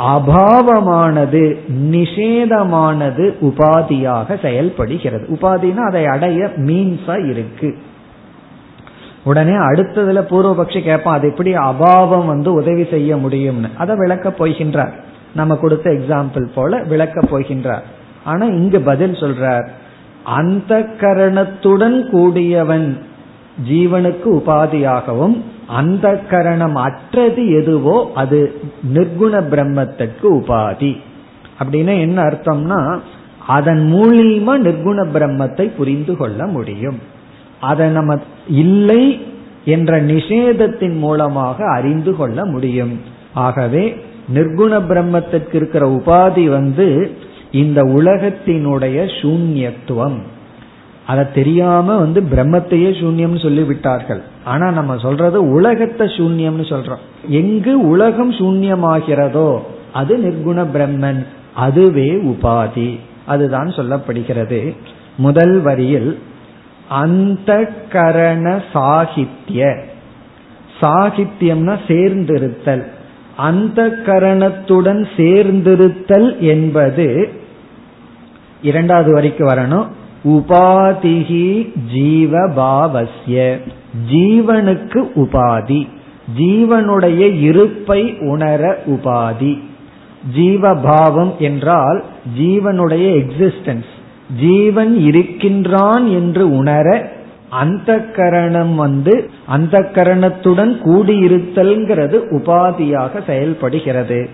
அபாவமானது 0.00 1.58
நிஷேதமானது 1.90 3.34
உபாதியாக 3.40 4.40
செயல்படுகிறது. 4.42 5.26
உபாதினா 5.32 5.76
அதை 5.76 6.06
அடைய 6.06 6.50
மீன்ஸா 6.56 7.28
இருக்கு. 7.28 7.76
உடனே 9.24 9.52
அடுத்ததுல 9.52 10.22
பூர்வபக்ஷி 10.30 10.82
கேட்பான் 10.82 11.18
அது 11.18 11.28
எப்படி 11.28 11.54
அபாவம் 11.54 12.26
வந்து 12.26 12.52
உதவி 12.52 12.86
செய்ய 12.90 13.16
முடியும்னு? 13.16 13.76
அதை 13.78 13.96
விளக்க 13.96 14.28
போகின்றார். 14.28 14.92
நம்ம 15.34 15.54
கொடுத்த 15.54 15.90
எக்ஸாம்பிள் 15.90 16.48
போல 16.54 16.82
விளக்க 16.82 17.20
போகின்றார். 17.20 17.82
ஆனா 18.24 18.46
இங்கு 18.46 18.80
பதில் 18.80 19.12
சொல்றார் 19.12 19.68
அந்த 20.24 20.86
கரணத்துடன் 21.00 22.10
கூடியவன் 22.10 22.98
ஜீவனுக்கு 23.68 24.28
உபாதியாகவும் 24.40 25.36
அந்த 25.66 26.20
கரணம் 26.30 26.74
அற்றது 26.74 27.50
எதுவோ 27.50 28.10
அது 28.14 28.60
நிர்குண 28.94 29.32
பிரம்மத்திற்கு 29.52 30.22
உபாதி. 30.22 30.96
அப்படின்னா 31.58 32.00
என்ன 32.00 32.22
அர்த்தம்னா 32.22 32.98
அதன் 33.46 33.92
மூலியமா 33.92 34.54
நிர்குண 34.66 34.98
பிரம்மத்தை 35.14 35.70
புரிந்து 35.76 36.16
கொள்ள 36.16 36.46
முடியும். 36.46 36.98
அதை 37.60 37.88
நம்ம 37.88 38.18
இல்லை 38.48 39.20
என்ற 39.64 40.02
நிஷேதத்தின் 40.02 40.98
மூலமாக 40.98 41.64
அறிந்து 41.70 42.16
கொள்ள 42.16 42.44
முடியும். 42.44 43.00
ஆகவே 43.34 43.96
நிர்குண 44.34 44.72
பிரம்மத்திற்கு 44.88 45.54
இருக்கிற 45.54 45.88
உபாதி 45.88 46.48
வந்து 46.48 47.10
இந்த 47.50 47.82
உலகத்தினுடைய 47.82 48.98
சூன்யத்துவம். 49.22 50.18
அதை 51.10 51.24
தெரியாம 51.34 51.96
வந்து 51.96 52.20
பிரம்மத்தையே 52.20 52.90
சூன்யம்னு 53.00 53.42
சொல்லி 53.42 53.62
விட்டார்கள் 53.62 54.22
ஆனா 54.44 54.70
நம்ம 54.70 54.96
சொல்றது 54.96 55.50
உலகத்தை 55.50 56.06
சூன்யம்னு 56.06 56.64
சொல்றோம். 56.72 57.04
எங்கு 57.28 57.88
உலகம் 57.88 58.32
சூன்யமாகிறதோ 58.32 59.58
அது 59.92 60.16
நிர்குண 60.18 60.66
பிரம்மன் 60.74 61.26
அதுவே 61.54 62.10
உபாதி. 62.12 62.98
அதுதான் 63.26 63.68
சொல்லப்படுகிறது. 63.68 64.76
முதல் 65.16 65.60
வரியில் 65.60 66.18
அந்த 66.88 67.72
கரண 67.92 68.62
சாகித்ய. 68.72 69.84
சாகித்யம்னா 70.80 71.78
சேர்ந்திருத்தல். 71.88 72.84
அந்த 73.36 73.88
கரணத்துடன் 74.06 75.06
சேர்ந்திருத்தல் 75.16 76.38
என்பது 76.38 77.28
இரண்டாவது 78.62 79.10
வரைக்கு 79.16 79.44
வரணும். 79.52 79.86
உபாதிகி 80.24 81.72
ஜீவபாவசிய 81.94 83.58
ஜீவனுக்கு 84.12 85.00
உபாதி. 85.16 85.88
ஜீவனுடைய 86.38 87.40
இருப்பை 87.40 88.16
உணர 88.18 88.82
உபாதி. 88.86 89.60
ஜீவபாவம் 90.36 91.36
என்றால் 91.36 92.04
ஜீவனுடைய 92.38 93.22
எக்ஸிஸ்டன்ஸ் 93.22 93.90
ஜீவன் 94.40 94.96
இருக்கின்றான் 94.96 96.08
என்று 96.08 96.56
உணர 96.56 97.12
அந்த 97.48 97.98
கரணம் 97.98 98.74
வந்து 98.74 99.30
அந்த 99.46 99.90
கரணத்துடன் 99.94 100.80
கூடியிருத்தல்ங்கிறது 100.84 102.20
உபாதியாக 102.30 103.24
செயல்படுகிறது. 103.26 104.28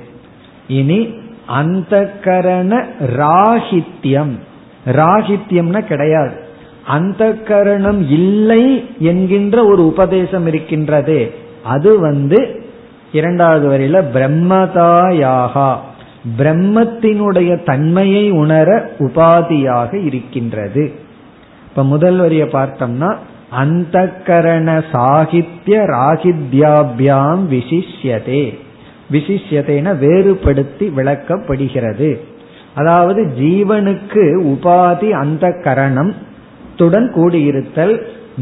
இனி 0.69 1.09
அந்த 1.47 2.13
கரண 2.25 2.87
ராகித்யம் 3.17 4.39
ராகித்யம்னா 4.87 5.81
கிடையாது. 5.81 6.45
அந்த 6.85 7.33
கரணம் 7.33 8.11
இல்லை 8.11 8.91
என்கின்ற 8.99 9.67
ஒரு 9.67 9.87
உபதேசம் 9.87 10.47
இருக்கின்றது. 10.47 11.35
அது 11.65 12.01
வந்து 12.01 12.65
இரண்டாவது 13.13 13.69
வரையில 13.69 14.05
பிரம்மதாயாகா 14.15 15.77
பிரம்மத்தினுடைய 16.39 17.65
தன்மையை 17.65 18.31
உணர 18.31 18.91
உபாதியாக 18.99 20.05
இருக்கின்றது. 20.05 20.93
இப்ப 21.69 21.85
முதல் 21.85 22.17
வரிய 22.17 22.45
பார்த்தோம்னா 22.45 23.17
அந்த 23.51 24.13
கரண 24.27 24.85
சாகித்ய 24.93 25.79
ராகித்யாபியாம் 25.79 27.39
விசிஷ்யதே. 27.51 28.59
விசிஷ்யதேன 29.13 29.99
வேறுபடுத்தி 29.99 30.93
விளக்கப்படுகிறது. 30.97 32.21
அதாவது 32.77 33.23
ஜீவனுக்கு 33.41 34.25
உபாதி 34.53 35.11
அந்த 35.11 35.45
கரணம் 35.65 36.13
துடன் 36.79 37.09
கூடியிருத்தல் 37.17 37.95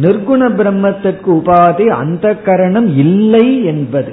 நிர்குண 0.03 0.43
பிரம்மத்திற்கு 0.59 1.31
உபாதி 1.31 1.87
அந்த 1.87 2.37
கரணம் 2.37 2.89
இல்லை 2.97 3.65
என்பது. 3.65 4.13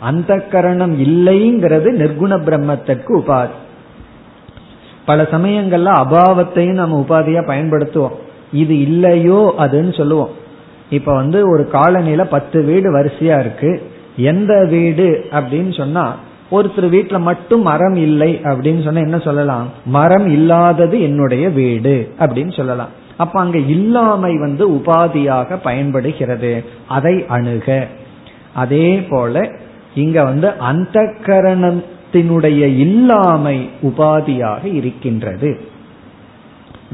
அந்த 0.00 0.32
கரணம் 0.38 0.94
இல்லைங்கிறது 1.00 1.88
நிர்குண 2.02 2.32
பிரம்மத்திற்கு 2.46 3.12
உபாதி. 3.20 3.56
பல 5.06 5.22
சமயங்கள்ல 5.22 5.90
அபாவத்தையும் 6.02 6.80
நம்ம 6.82 7.04
உபாதியா 7.08 7.42
பயன்படுத்துவோம். 7.50 8.16
இது 8.52 8.80
இல்லையோ 8.80 9.54
அதுன்னு 9.58 9.96
சொல்லுவோம். 9.96 10.32
இப்ப 10.90 11.14
வந்து 11.14 11.38
ஒரு 11.50 11.68
காலனில 11.72 12.24
பத்து 12.24 12.62
வீடு 12.62 12.88
வரிசையா 12.98 13.36
இருக்கு. 13.40 13.70
எந்த 14.16 14.66
வீடு 14.70 15.24
அப்படின்னு 15.30 15.76
சொன்னா 15.76 16.04
ஒருத்தர் 16.50 16.94
வீட்டுல 16.94 17.20
மட்டும் 17.20 17.62
மரம் 17.62 17.94
இல்லை 17.94 18.40
அப்படின்னு 18.44 18.84
சொன்னா 18.84 19.00
என்ன 19.00 19.18
சொல்லலாம்? 19.18 19.68
மரம் 19.84 20.26
இல்லாதது 20.26 21.02
என்னுடைய 21.02 21.48
வீடு 21.48 22.14
அப்படின்னு 22.18 22.56
சொல்லலாம். 22.56 22.88
அப்ப 23.16 23.40
அங்க 23.40 23.58
இல்லாமை 23.58 24.38
வந்து 24.38 24.70
உபாதியாக 24.70 25.58
பயன்படுகிறது. 25.62 26.64
அதை 26.88 27.24
அணுக. 27.28 27.86
அதே 28.54 29.06
போல 29.10 29.50
இங்க 29.94 30.24
வந்து 30.24 30.50
அந்த 30.50 31.00
கரணத்தினுடைய 31.00 32.58
இல்லாமை 32.58 33.70
உபாதியாக 33.82 34.74
இருக்கின்றது. 34.74 35.60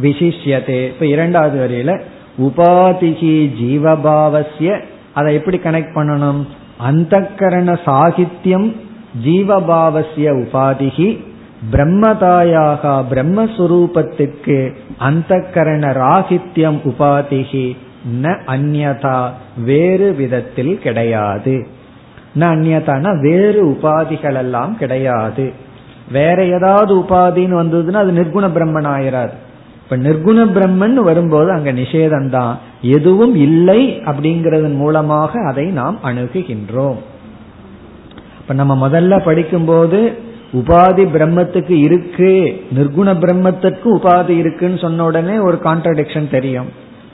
விசிஷ்யதே. 0.03 0.87
இப்ப 0.87 1.07
இரண்டாவது 1.07 1.69
வரையில 1.69 2.01
உபாதிகி 2.43 3.51
ஜீவபாவசிய 3.63 4.81
அதை 5.15 5.35
எப்படி 5.35 5.57
கனெக்ட் 5.57 5.95
பண்ணணும்? 5.95 6.47
அந்த 6.79 7.31
கரண 7.37 7.79
சாகித்யம் 7.87 8.77
ஜீவபாவசிய 9.25 10.27
உபாதிகி 10.33 11.25
பிரம்மதாயாக 11.73 13.05
பிரம்மஸ்வரூபத்துக்கு 13.11 14.73
அந்த 14.99 15.39
கரண 15.55 15.93
ராகித்யம் 15.93 16.79
உபாதிகி 16.85 17.77
ந 18.23 18.37
அந்யதா 18.47 19.31
வேறு 19.65 20.13
விதத்தில் 20.13 20.79
கிடையாது. 20.79 21.67
ந 22.39 22.39
அந்யதான 22.39 23.21
வேறு 23.21 23.69
உபாதிகள் 23.69 24.37
எல்லாம் 24.37 24.77
கிடையாது. 24.77 25.53
வேற 26.13 26.45
ஏதாவது 26.45 26.99
உபாதின்னு 26.99 27.61
வந்ததுன்னா 27.63 27.95
அது 27.95 28.13
நிர்குண 28.13 28.45
பிரம்மன் 28.49 28.89
ஆயிராது. 28.89 29.37
இப்ப 29.83 29.97
நிர்குண 29.97 30.47
பிரம்மன் 30.57 30.95
வரும்போது 30.95 31.53
அங்க 31.53 31.73
நிஷேதம் 31.73 32.29
தான் 32.29 32.59
எதுவும் 32.83 33.35
இல்லை 33.35 34.01
அப்படிங்கறதன் 34.05 34.77
மூலமாக 34.77 35.39
அதை 35.47 35.65
நாம் 35.65 35.99
அணுகுகின்றோம். 36.05 36.97
இப்ப 38.43 38.55
நம்ம 38.55 38.88
முதல்ல 38.88 39.24
படிக்கும்போது 39.24 40.30
உபாதி 40.53 41.05
பிரம்மத்துக்கு 41.14 41.70
இருக்கு 41.70 42.62
நிர்குண 42.76 43.11
பிரம்மத்துக்கு 43.24 43.88
உபாதி 43.95 44.28
இருக்குன்னு 44.28 44.78
சொன்ன 44.78 45.05
உடனே 45.05 45.38
ஒரு 45.38 45.59
கான்ட்ரடிக்ஷன் 45.64 46.30
தெரியும். 46.30 46.66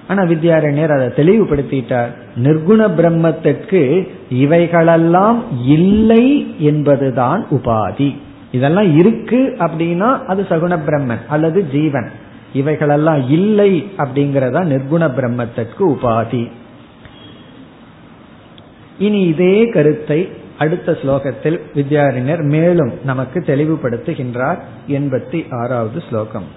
ஆனா 0.08 0.22
வித்யாரண்யர் 0.22 0.94
அதை 0.96 1.06
தெளிவுபடுத்திட்டார். 1.16 2.08
நிர்குண 2.36 2.80
பிரம்மத்துக்கு 2.98 4.08
இவைகளெல்லாம் 4.30 5.44
இல்லை 5.66 6.54
என்பதுதான் 6.58 7.46
உபாதி. 7.50 8.16
இதெல்லாம் 8.52 8.98
இருக்கு 8.98 9.56
அப்படின்னா 9.58 10.22
அது 10.22 10.46
சகுண 10.48 10.78
பிரம்மன் 10.86 11.22
அல்லது 11.28 11.68
ஜீவன். 11.70 12.10
இவைகளெல்லாம் 12.52 13.28
இல்லை 13.28 13.86
அப்படிங்கறதா 13.96 14.62
நிர்குண 14.72 15.10
பிரம்மத்திற்கு 15.18 15.80
உபாதி. 15.80 16.50
இனி 18.98 19.20
இதே 19.20 19.64
கருத்தை 19.64 20.28
அடுத்த 20.57 20.91
ஸ்லோகத்தில் 21.01 21.59
வித்யாரிணர் 21.75 22.43
மேலும் 22.47 22.93
நமக்கு 23.03 23.39
தெளிவுபடுத்துகின்றார் 23.39 24.59
எண்பத்தி 24.87 25.41
ஆறாவது 25.61 26.01
ஸ்லோகம் 26.09 26.49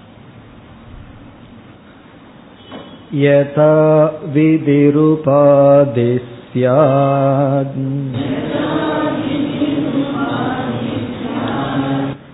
यथा 3.15 3.73
विधिरुपाधि 4.33 6.09
स्यात् 6.47 7.77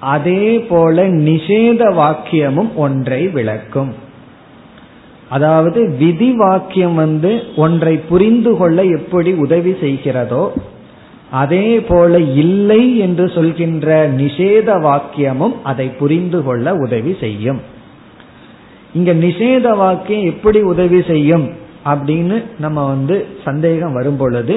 அதே 0.00 0.60
போல 0.60 1.04
நிஷேத 1.04 1.82
வாக்கியமும் 1.94 2.70
ஒன்றை 2.74 3.28
விளக்கும். 3.28 3.94
அதாவது 5.28 5.80
விதி 5.98 6.30
வாக்கியம் 6.32 6.94
வந்து 6.94 7.42
ஒன்றை 7.56 7.96
புரிந்து 7.96 8.56
கொள்ள 8.56 8.84
எப்படி 8.84 9.32
உதவி 9.34 9.72
செய்கிறதோ 9.80 10.52
அதே 11.30 11.80
போல 11.80 12.18
இல்லை 12.18 12.98
என்று 12.98 13.30
சொல்கின்ற 13.30 14.08
நிஷேத 14.08 14.68
வாக்கியமும் 14.86 15.54
அதை 15.62 15.86
புரிந்து 15.88 16.42
கொள்ள 16.42 16.74
உதவி 16.74 17.16
செய்யும். 17.20 17.60
இங்க 18.92 19.12
நிஷேத 19.12 19.76
வாக்கியம் 19.76 20.22
எப்படி 20.22 20.60
உதவி 20.62 21.02
செய்யும் 21.02 21.46
அப்படின்னு 21.84 22.42
நம்ம 22.58 22.86
வந்து 22.86 23.26
சந்தேகம் 23.44 23.92
வரும் 23.92 24.16
பொழுது 24.16 24.54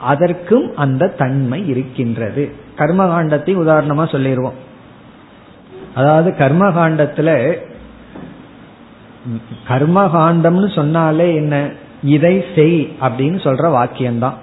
அதற்கும் 0.00 0.76
அந்த 0.76 1.08
தன்மை 1.08 1.68
இருக்கின்றது. 1.68 2.54
கர்மகாண்டத்தை 2.76 3.52
உதாரணமா 3.56 4.10
சொல்லிடுவோம் 4.10 4.54
அதாவது 5.94 6.30
கர்மகாண்டத்துல 6.38 7.58
கர்மகாண்டம்னு 9.68 10.74
சொன்னாலே 10.74 11.34
என்ன? 11.34 11.70
இதை 12.02 12.44
செய் 12.54 12.92
அப்படின்னு 13.00 13.38
சொல்ற 13.42 13.64
வாக்கியம்தான். 13.76 14.36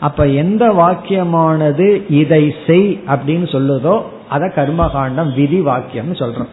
அப்ப 0.00 0.26
எந்த 0.26 0.72
வாக்கியமானது 0.72 2.02
இதை 2.08 2.54
செய் 2.66 3.02
அப்படின்னு 3.06 3.46
சொல்லுதோ 3.52 4.02
அத 4.28 4.46
கர்மகாண்டம் 4.46 5.34
விதி 5.34 5.60
வாக்கியம்னு 5.60 6.16
சொல்றோம். 6.18 6.52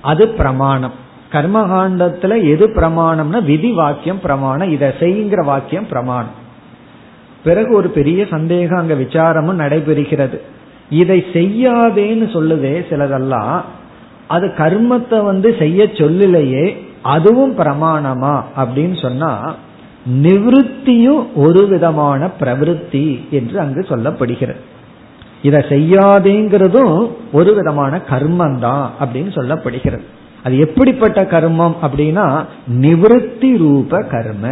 அது 0.00 0.28
பிரமாணம். 0.28 0.92
கர்மகாண்டத்துல 1.32 2.50
எது 2.50 2.66
பிரமாணம்னா 2.66 3.44
விதி 3.44 3.72
வாக்கியம் 3.72 4.20
பிரமாணம் 4.20 4.70
இதை 4.70 4.88
செய்ங்கிற 4.88 5.44
வாக்கியம் 5.44 5.86
பிரமாணம். 5.86 6.42
பிறகு 7.44 7.70
ஒரு 7.74 7.88
பெரிய 7.88 8.26
சந்தேகம் 8.30 8.78
அங்க 8.78 8.94
விசாரமும் 8.94 9.62
நடைபெறுகிறது. 9.62 10.38
இதை 10.90 11.24
செய்யாதேன்னு 11.32 12.26
சொல்லுதே 12.36 12.74
சிலதெல்லாம் 12.90 13.56
அது 14.26 14.46
கர்மத்தை 14.56 15.24
வந்து 15.24 15.48
செய்ய 15.58 15.84
சொல்லலையே 15.84 16.66
அதுவும் 17.02 17.58
பிரமாணமா 17.58 18.34
அப்படின்னு 18.56 18.96
சொன்னா 19.00 19.32
நிவிருத்தியும் 20.22 21.24
ஒரு 21.34 21.66
விதமான 21.66 22.28
பிரவருத்தி 22.40 23.06
என்று 23.30 23.56
அங்கு 23.60 23.82
சொல்லப்படுகிறது. 23.88 24.62
இதை 25.42 25.60
செய்யாதேங்கிறதும் 25.68 27.10
ஒரு 27.32 27.54
விதமான 27.54 28.00
கர்மம் 28.10 28.58
தான் 28.58 28.84
அப்படின்னு 29.00 29.32
சொல்லப்படுகிறது. 29.38 30.04
அது 30.42 30.54
எப்படிப்பட்ட 30.58 31.20
கர்மம் 31.22 31.76
அப்படின்னா 31.82 32.26
நிவிருத்தி 32.80 33.50
ரூப 33.56 34.00
கர்ம. 34.10 34.46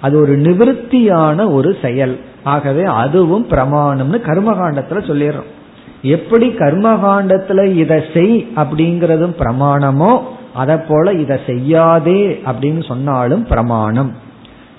அது 0.00 0.20
ஒரு 0.20 0.38
நிவிருத்தியான 0.38 1.52
ஒரு 1.52 1.76
செயல். 1.82 2.18
ஆகவே 2.42 2.84
அதுவும் 2.84 3.46
பிரமாணம்னு 3.48 4.18
கர்மகாண்டத்துல 4.28 5.00
சொல்லிடுறோம். 5.10 5.50
எப்படி 6.02 6.48
கர்மகாண்டத்துல 6.48 7.74
இதை 7.74 8.02
செய் 8.14 8.46
அப்படிங்கறதும் 8.56 9.34
பிரமாணமோ 9.38 10.20
அதை 10.54 10.76
போல 10.76 11.12
இதை 11.12 11.36
செய்யாதே 11.46 12.40
அப்படின்னு 12.46 12.86
சொன்னாலும் 12.86 13.44
பிரமாணம். 13.44 14.12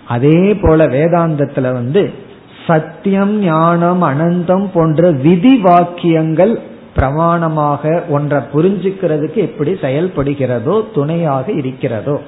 அதே 0.07 0.53
போல 0.53 0.88
வேதாந்தத்துல 0.88 1.72
வந்து 1.74 2.11
சத்தியம் 2.68 3.39
ஞானம் 3.39 4.01
அனந்தம் 4.03 4.68
போன்ற 4.74 5.11
விதி 5.11 5.57
வாக்கியங்கள் 5.57 6.59
பிரமாணமாக 6.95 8.01
ஒன்றை 8.09 8.39
புரிஞ்சுக்கிறதுக்கு 8.53 9.36
எப்படி 9.36 9.72
செயல்படுகிறதோ 9.72 10.84
துணையாக 10.93 11.51
இருக்கிறதோ 11.51 12.22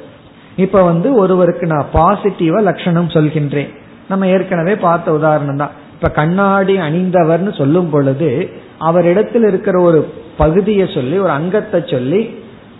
இப்ப 0.55 0.81
வந்து 0.81 1.15
ஒருவருக்கு 1.15 1.67
நான் 1.67 1.91
பாசிட்டிவா 1.93 2.61
லட்சணம் 2.61 3.07
சொல்கின்றேன். 3.07 3.69
நம்ம 4.07 4.27
ஏற்கனவே 4.27 4.75
பார்த்த 4.75 5.13
உதாரணம் 5.13 5.57
தான். 5.57 5.71
இப்ப 5.93 6.09
கண்ணாடி 6.09 6.77
அணிந்தவர்னு 6.77 7.57
சொல்லும் 7.57 7.89
பொழுது 7.89 8.49
அவரிடத்தில் 8.77 9.43
இருக்கிற 9.43 9.81
ஒரு 9.81 10.13
பகுதியை 10.37 10.87
சொல்லி 10.87 11.19
ஒரு 11.19 11.29
அங்கத்தை 11.29 11.83
சொல்லி 11.85 12.21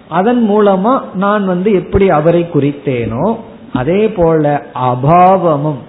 அதன் 0.08 0.50
மூலமா 0.50 1.02
நான் 1.14 1.46
வந்து 1.46 1.72
எப்படி 1.72 2.10
அவரை 2.10 2.50
குறித்தேனோ 2.54 3.38
அதே 3.74 4.10
போல 4.10 4.72
அபாவமும் 4.74 5.80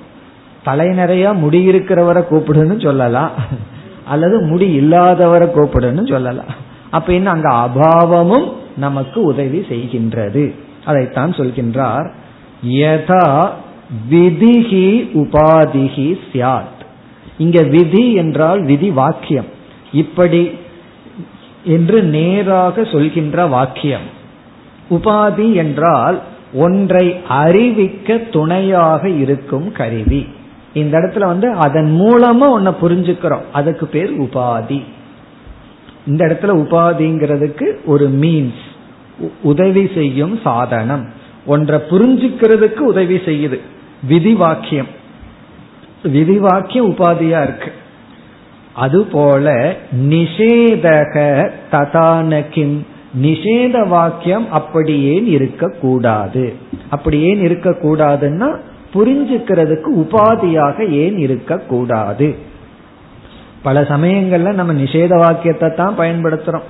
தலை 0.64 0.88
நிறைய 0.88 1.32
முடி 1.32 1.62
இருக்கிறவரை 1.62 2.22
கூப்பிடுன்னு 2.22 2.82
சொல்லலாம் 2.82 3.30
அல்லது 4.08 4.40
முடி 4.40 4.66
இல்லாதவரை 4.80 5.46
கூப்பிடுன்னு 5.46 6.10
சொல்லலாம் 6.10 6.50
அப்ப 6.90 7.12
என்ன 7.12 7.30
அங்க 7.30 7.48
அபாவமும் 7.48 8.52
நமக்கு 8.76 9.22
உதவி 9.22 9.66
செய்கின்றது. 9.68 10.54
அதைத்தான் 10.84 11.32
சொல்கின்றார் 11.32 12.10
யதா 12.68 13.48
விதிஹி 14.10 14.88
உபாதிஹி 15.14 16.18
சியாத் 16.32 16.78
இங்க 17.38 17.62
விதி 17.62 18.14
என்றால் 18.14 18.62
விதி 18.62 18.90
வாக்கியம். 18.90 19.44
இப்படி 19.92 20.50
என்று 21.64 22.02
நேராக 22.02 22.84
சொல்கின்ற 22.84 23.46
வாக்கியம். 23.46 24.06
உபாதி 24.90 25.54
என்றால் 25.54 26.20
ஒன்றை 26.54 27.16
அறிவிக்க 27.28 28.18
துணையாக 28.18 29.08
இருக்கும் 29.08 29.72
கருவி. 29.72 30.26
இந்த 30.74 30.98
இடத்துல 30.98 31.26
வந்து 31.26 31.52
அதன் 31.52 32.00
மூலமா 32.00 32.46
ஒன்ன 32.56 32.74
புரிஞ்சுக்கிறோம். 32.82 33.46
அதுக்கு 33.52 33.86
பேர் 33.86 34.20
உபாதி. 34.20 34.82
இந்த 36.06 36.24
இடத்துல 36.26 36.52
உபாதிங்கிறதுக்கு 36.64 37.66
ஒரு 37.84 38.08
மீன்ஸ் 38.08 38.68
உதவி 39.42 39.90
செய்யும் 39.94 40.38
சாதனம். 40.44 41.08
ஒன்றை 41.46 41.80
புரிஞ்சுக்கிறதுக்கு 41.90 42.78
உதவி 42.78 43.16
செய்யுது. 43.16 43.60
விதிவாக்கியம். 44.08 44.88
விதிவாக்கியம் 46.02 46.88
உபாதியா 46.90 47.42
இருக்கு. 47.42 47.72
அதுபோல 48.72 49.74
நிஷேதக 50.08 51.48
ததானகிம். 51.72 52.78
நிஷேத 53.22 53.88
வாக்கியம் 53.88 54.52
அப்படி 54.52 55.02
ஏன் 55.02 55.26
இருக்கக்கூடாது. 55.26 56.54
அப்படி 56.90 57.20
ஏன் 57.20 57.40
இருக்கக்கூடாதுன்னா 57.40 58.56
புரிஞ்சுக்கிறதுக்கு 58.94 59.86
உபாதியாக 59.96 60.88
ஏன் 60.88 61.18
இருக்கக்கூடாது? 61.18 62.36
பல 63.62 63.80
சமயங்கள்ல 63.80 64.52
நம்ம 64.52 64.72
நிஷேத 64.72 65.16
வாக்கியத்தை 65.16 65.74
தான் 65.74 65.98
பயன்படுத்துறோம். 65.98 66.62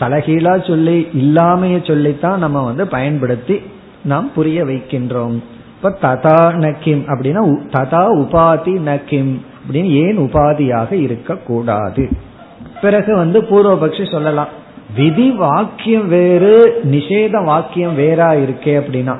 தலகீழா 0.00 0.66
சொல்லி 0.66 1.08
இல்லாமைய 1.14 1.86
சொல்லித்தான் 1.86 2.38
நம்ம 2.38 2.64
வந்து 2.64 2.88
பயன்படுத்தி 2.88 3.60
நாம் 4.04 4.32
புரிய 4.34 4.64
வைக்கின்றோம். 4.64 5.42
இப்ப 5.76 5.98
ததா 6.02 6.40
நக்கிம் 6.58 7.02
அப்படின்னா 7.06 7.42
ததா 7.72 8.04
உபாதி 8.22 8.74
நக்கிம் 8.90 9.40
அப்படின்னு 9.66 9.90
ஏன் 9.90 10.18
உபாதியாக 10.18 10.92
இருக்கக்கூடாது? 10.92 12.08
பிறகு 12.80 13.16
வந்து 13.16 13.40
பூர்வபக்ஷி 13.40 14.10
சொல்லலாம் 14.10 14.48
விதி 14.96 15.30
வாக்கியம் 15.30 16.08
வேறு 16.08 16.80
நிஷேத 16.90 17.44
வாக்கியம் 17.44 17.98
வேறா 17.98 18.28
இருக்கே 18.44 18.82
அப்படின்னா 18.82 19.16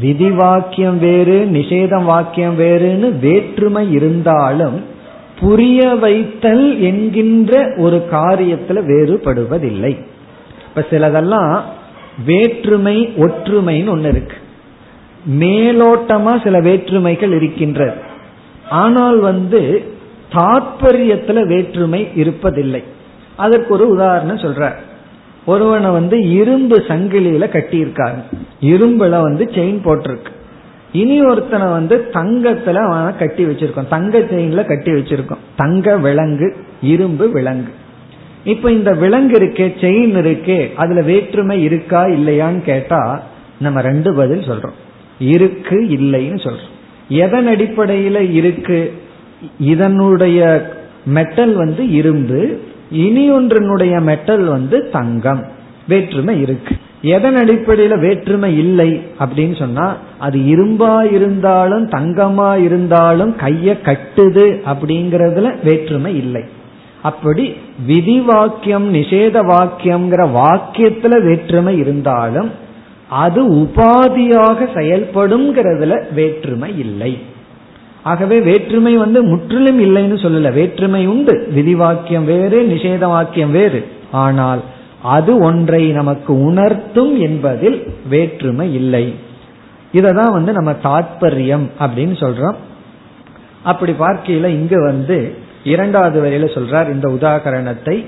விதி 0.00 0.30
வாக்கியம் 0.30 0.98
வேறு 0.98 1.48
நிஷேதம் 1.52 2.04
வாக்கியம் 2.04 2.58
வேறுன்னு 2.58 3.18
வேற்றுமை 3.18 3.92
இருந்தாலும் 3.92 4.84
புரிய 5.40 5.88
வைத்தல் 5.94 6.80
என்கின்ற 6.80 7.74
ஒரு 7.76 8.06
காரியத்துல 8.10 8.78
வேறுபடுவதில்லை. 8.90 10.06
இப்ப 10.78 10.96
சிலதெல்லாம் 10.96 11.60
வேற்றுமை 12.24 12.96
ஒற்றுமைன்னு 13.16 13.92
ஒண்ணு 13.94 14.08
இருக்கு. 14.08 14.36
மேலோட்டமா 15.38 16.42
சில 16.42 16.60
வேற்றுமைகள் 16.60 17.32
இருக்கின்றது. 17.32 17.96
ஆனால் 18.70 19.18
வந்து 19.18 19.60
தாற்பயத்துல 20.32 21.46
வேற்றுமை 21.46 22.00
இருப்பதில்லை. 22.16 22.82
அதற்கு 23.36 23.74
ஒரு 23.74 23.88
உதாரணம் 23.88 24.36
சொல்ற 24.36 24.70
ஒருவனை 25.46 25.90
வந்து 25.90 26.16
இரும்பு 26.30 26.78
சங்கிலியில 26.88 27.44
கட்டியிருக்காங்க 27.56 28.22
இரும்புல 28.60 29.22
வந்து 29.22 29.44
செயின் 29.54 29.82
போட்டிருக்கு. 29.84 30.32
இனி 30.92 31.18
ஒருத்தனை 31.24 31.66
வந்து 31.66 31.96
தங்கத்துல 32.12 32.78
கட்டி 33.18 33.44
வச்சிருக்கோம் 33.44 33.88
தங்க 33.88 34.18
செயின்ல 34.18 34.64
கட்டி 34.64 34.90
வச்சிருக்கோம் 34.90 35.44
தங்க 35.56 35.96
விலங்கு 35.96 36.56
இரும்பு 36.82 37.30
விலங்கு. 37.30 37.72
இப்ப 38.44 38.72
இந்த 38.72 38.92
விலங்கு 38.92 39.38
இருக்கே 39.38 39.60
செயின் 39.60 40.26
இருக்கே 40.26 40.74
அதுல 40.74 41.00
வேற்றுமை 41.00 41.62
இருக்கா 41.62 42.04
இல்லையான்னு 42.04 42.60
கேட்டா 42.60 43.22
நம்ம 43.58 43.80
ரெண்டு 43.80 44.14
பதில் 44.14 44.40
சொல்றோம். 44.40 44.76
இருக்கு 45.18 45.80
இல்லைன்னு 45.80 46.40
சொல்றோம். 46.46 46.76
எதன் 47.08 47.48
அடிப்படையில 47.48 48.32
இருக்கு? 48.32 48.92
இதனுடைய 49.60 50.70
மெட்டல் 51.04 51.54
வந்து 51.54 51.90
இரும்பு 51.90 52.60
இனி 52.90 53.32
ஒன்றினுடைய 53.32 54.02
மெட்டல் 54.02 54.44
வந்து 54.44 54.90
தங்கம் 54.90 55.46
வேற்றுமை 55.88 56.40
இருக்கு. 56.40 56.76
எதன் 57.02 57.34
அடிப்படையில 57.34 58.00
வேற்றுமை 58.00 58.58
இல்லை 58.58 59.02
அப்படின்னு 59.18 59.58
சொன்னா 59.58 59.96
அது 60.18 60.38
இரும்பா 60.38 61.12
இருந்தாலும் 61.12 61.88
தங்கமா 61.88 62.62
இருந்தாலும் 62.62 63.36
கைய 63.36 63.78
கட்டுது 63.82 64.60
அப்படிங்கறதுல 64.66 65.54
வேற்றுமை 65.64 66.16
இல்லை. 66.16 66.44
அப்படி 67.02 67.54
விதி 67.86 68.20
வாக்கியம் 68.20 68.94
நிஷேத 68.94 69.42
வாக்கியம்ங்கிற 69.46 70.28
வாக்கியத்துல 70.34 71.26
வேற்றுமை 71.26 71.78
இருந்தாலும் 71.78 72.50
அது 73.08 73.54
உபாதியாக 73.54 74.66
செயல்படும்ங்கிறதுல 74.74 76.12
வேற்றுமை 76.12 76.78
இல்லை. 76.78 77.18
ஆகவே 78.02 78.40
வேற்றுமை 78.40 78.96
வந்து 78.96 79.22
முற்றிலும் 79.22 79.80
இல்லைன்னு 79.80 80.22
சொல்லல. 80.22 80.52
வேற்றுமை 80.52 81.06
உண்டு. 81.06 81.48
விதி 81.54 81.74
வாக்கியம் 81.74 82.24
வேறு 82.24 82.62
நிஷேத 82.62 82.98
வாக்கியம் 82.98 83.50
வேறு. 83.50 83.86
ஆனால் 84.10 84.62
அது 85.02 85.38
ஒன்றை 85.38 85.88
நமக்கு 85.88 86.40
உணர்த்தும் 86.44 87.20
என்பதில் 87.20 87.86
வேற்றுமை 88.08 88.74
இல்லை. 88.74 89.14
இததான் 89.92 90.32
வந்து 90.32 90.52
நம்ம 90.52 90.72
தாத்பரியம் 90.72 91.66
அப்படின்னு 91.80 92.14
சொல்றோம். 92.20 92.54
அப்படி 93.62 93.92
பார்க்கையில 93.92 94.46
இங்க 94.46 94.82
வந்து 94.84 95.46
இரண்டாவது 95.68 96.18
வரையில 96.22 96.56
சொல்றார் 96.56 96.90
இந்த 96.90 97.08
உதாகரணத்தை 97.08 98.04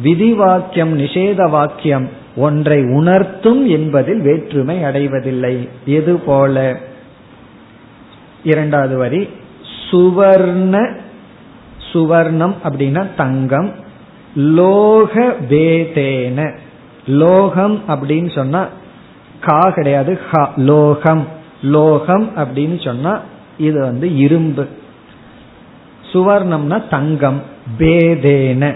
விதி 0.00 0.32
வாக்கியம் 0.32 0.98
நிஷேத 0.98 1.50
வாக்கியம் 1.50 2.08
ஒன்றை 2.36 2.82
உணர்த்தும் 2.82 3.68
என்பதில் 3.68 4.20
வேற்றுமை 4.20 4.84
அடைவதில்லை. 4.84 5.68
எது 5.86 6.18
போல? 6.18 6.78
இரண்டாவது 8.44 8.96
வரி 8.96 9.28
சுவர்ண 9.90 10.96
சுவர்ணம் 11.92 12.54
அப்படின்னா 12.64 13.06
தங்கம் 13.16 13.70
லோக 14.36 15.34
வேதேன. 15.50 16.56
லோகம் 17.06 17.82
அப்படின்னு 17.88 18.34
சொன்னா 18.34 18.68
கா 19.40 19.70
கிடையாது 19.70 20.18
லோகம். 20.56 21.26
லோகம் 21.62 22.30
அப்படின்னு 22.36 22.84
சொன்னா 22.84 23.20
இது 23.58 23.80
வந்து 23.80 24.16
இரும்பு. 24.16 24.66
சுவர்ணம்னா 26.12 26.88
தங்கம் 26.90 27.42
பேதேன. 27.78 28.74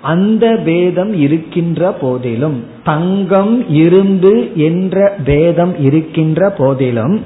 அந்த 0.00 0.56
பேதம் 0.64 1.12
இருக்கின்ற 1.12 1.92
போதிலும் 1.92 2.64
தங்கம் 2.84 3.70
இரும்பு 3.70 4.50
என்ற 4.54 5.14
பேதம் 5.24 5.78
இருக்கின்ற 5.78 6.50
போதிலும் 6.50 7.24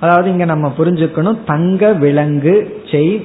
அதாவது 0.00 0.30
இங்க 0.30 0.44
நம்ம 0.44 0.72
புரிஞ்சுக்கணும் 0.78 1.38
தங்க 1.46 1.92
விலங்கு 1.92 2.82
செயின் 2.90 3.24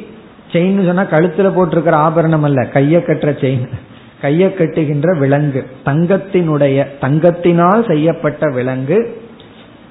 செயின் 0.51 0.85
சொன்னா 0.85 1.03
கழுத்துல 1.03 1.49
போட்டிருக்கிற 1.53 1.97
ஆபரணம் 1.97 2.43
அல்ல 2.43 2.61
கைய 2.73 2.97
கட்டுற 3.07 3.31
செயின். 3.41 3.65
கைய 4.21 4.45
கட்டுகின்ற 4.53 5.17
விலங்கு 5.19 5.65
தங்கத்தினுடைய 5.85 6.85
தங்கத்தினால் 7.01 7.87
செய்யப்பட்ட 7.87 8.51
விலங்கு 8.53 9.18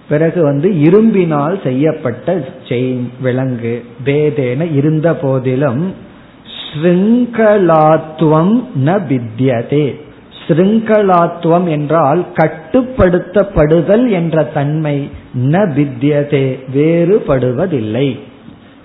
பிறகு 0.08 0.42
வந்து 0.42 0.68
இரும்பினால் 0.70 1.62
செய்யப்பட்ட 1.62 2.48
செயின் 2.68 3.08
விலங்கு 3.20 3.84
பேதேன 4.04 4.74
இருந்த 4.74 5.14
போதிலும் 5.14 5.94
ஸ்ருங்கலாத்துவம் 6.68 8.64
ந 8.84 8.98
வித்யதே. 9.10 9.86
ஸ்ருங்கலாத்துவம் 10.46 11.68
என்றால் 11.68 12.26
கட்டுப்படுத்தப்படுதல் 12.36 14.10
என்ற 14.10 14.44
தன்மை 14.44 15.10
ந 15.34 15.64
வித்யதே 15.76 16.58
வேறுபடுவதில்லை. 16.74 18.18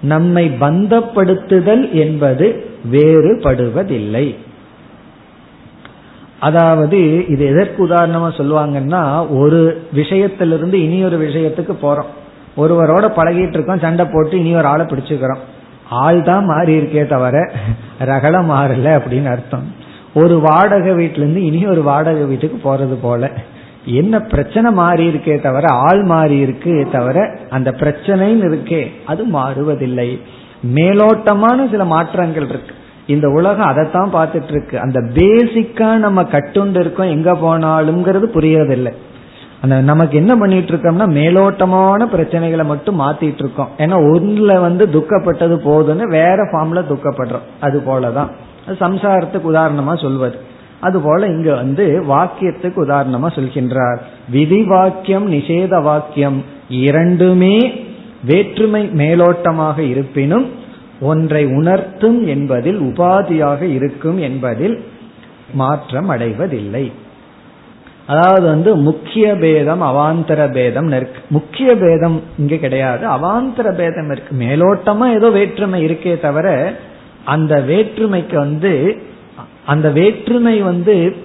நம்மை 0.02 0.52
பந்தப்படுத்துதல் 0.62 1.92
என்பது 1.92 2.66
வேறுபடுவதில்லை. 2.92 4.36
அதாவது 6.48 6.98
இது 7.34 7.44
எதற்கு 7.52 7.80
உதாரணமா 7.88 8.30
சொல்லுவாங்கன்னா 8.40 9.02
ஒரு 9.42 9.62
விஷயத்திலிருந்து 10.00 10.78
இனி 10.86 10.98
ஒரு 11.10 11.18
விஷயத்துக்கு 11.28 11.74
போறோம். 11.86 12.12
ஒருவரோட 12.62 13.06
பழகிட்டு 13.18 13.56
இருக்கோம் 13.58 13.84
சண்டை 13.86 14.06
போட்டு 14.06 14.36
இனி 14.42 14.52
ஒரு 14.62 14.68
ஆளை 14.72 14.86
பிடிச்சுக்கிறோம். 14.86 15.42
ஆள் 16.04 16.20
தான் 16.24 16.46
மாறி 16.52 16.74
இருக்கே 16.80 17.04
தவிர 17.14 17.38
ரகல 18.12 18.36
மாறல 18.52 18.88
அப்படின்னு 18.98 19.30
அர்த்தம். 19.36 19.66
ஒரு 20.22 20.36
வாடகை 20.40 20.92
வீட்டுல 21.00 21.24
இருந்து 21.24 21.42
இனி 21.50 21.62
ஒரு 21.74 21.82
வாடகை 21.90 22.24
வீட்டுக்கு 22.32 22.58
போறது 22.66 22.98
போல. 23.06 23.32
என்ன 24.02 24.20
பிரச்சனை 24.34 24.70
மாறி 24.82 25.06
இருக்கே 25.12 25.36
தவிர 25.46 25.66
ஆள் 25.88 26.04
மாறி 26.12 26.38
இருக்கு 26.46 26.74
தவிர 26.92 27.18
அந்த 27.50 27.70
பிரச்சனைன்னு 27.82 28.48
இருக்கே 28.52 28.82
அது 29.12 29.24
மாறுவதில்லை. 29.38 30.10
மேலோட்டமான 30.78 31.66
சில 31.72 31.84
மாற்றங்கள் 31.96 32.48
இருக்கு. 32.52 32.74
இந்த 33.08 33.30
உலகம் 33.30 33.66
அதைத்தான் 33.66 34.14
பார்த்துட்டு 34.14 34.50
இருக்கு 34.50 34.80
அந்த 34.80 35.00
பேசிக்கா 35.00 35.96
நம்ம 35.96 36.24
கட்டுண்டு 36.24 36.80
இருக்கோம் 36.80 37.10
எங்க 37.10 37.34
போனாலும்ங்கிறது 37.34 38.26
புரியறதில்லை. 38.36 38.94
அந்த 39.62 39.82
நமக்கு 39.82 40.18
என்ன 40.18 40.36
பண்ணிட்டு 40.36 40.74
இருக்கோம்னா 40.74 41.06
மேலோட்டமான 41.10 42.06
பிரச்சனைகளை 42.06 42.66
மட்டும் 42.66 43.00
மாத்திட்டு 43.00 43.40
இருக்கோம் 43.40 43.70
ஏன்னா 43.78 43.98
ஒன்றுல 44.14 44.62
வந்து 44.62 44.86
துக்கப்பட்டது 44.86 45.58
போதுன்னு 45.66 46.04
வேற 46.04 46.36
ஃபார்ம்ல 46.36 46.84
துக்கப்படுறோம். 46.90 47.46
அது 47.60 47.84
போலதான். 47.88 48.30
சம்சாரத்துக்கு 48.68 49.48
உதாரணமா 49.54 50.02
சொல்வது. 50.02 50.38
அதுபோல 50.80 51.26
இங்க 51.26 51.56
வந்து 51.56 52.04
வாக்கியத்துக்கு 52.10 52.74
உதாரணமா 52.76 53.28
சொல்கின்றார். 53.28 53.98
விதி 54.30 54.64
வாக்கியம் 54.64 55.32
நிஷேத 55.32 55.82
வாக்கியம் 55.82 56.44
இரண்டுமே 56.70 57.86
வேற்றுமை 58.26 58.90
மேலோட்டமாக 58.94 59.80
இருப்பினும் 59.80 60.62
ஒன்றை 61.00 61.46
உணர்த்தும் 61.46 62.28
என்பதில் 62.28 62.80
உபாதியாக 62.80 63.62
இருக்கும் 63.62 64.20
என்பதில் 64.20 64.84
மாற்றம் 65.54 66.10
அடைவதில்லை. 66.10 66.92
அதாவது 68.08 68.46
வந்து 68.48 68.76
முக்கிய 68.76 69.36
பேதம் 69.36 69.82
அவாந்தர 69.82 70.52
பேதம் 70.52 70.88
இருக்கு 70.88 71.22
முக்கிய 71.30 71.76
பேதம் 71.76 72.22
இங்க 72.38 72.56
கிடையாது. 72.56 73.08
அவாந்தர 73.08 73.76
பேதம் 73.76 74.12
இருக்கு. 74.12 74.36
மேலோட்டமா 74.40 75.16
ஏதோ 75.16 75.30
வேற்றுமை 75.30 75.86
இருக்கே 75.86 76.20
தவிர 76.20 76.74
அந்த 77.24 77.62
வேற்றுமைக்கு 77.62 78.36
வந்து 78.36 78.98
அந்த 79.66 79.90
வேற்றுமை 79.90 80.62
வந்து 80.62 81.16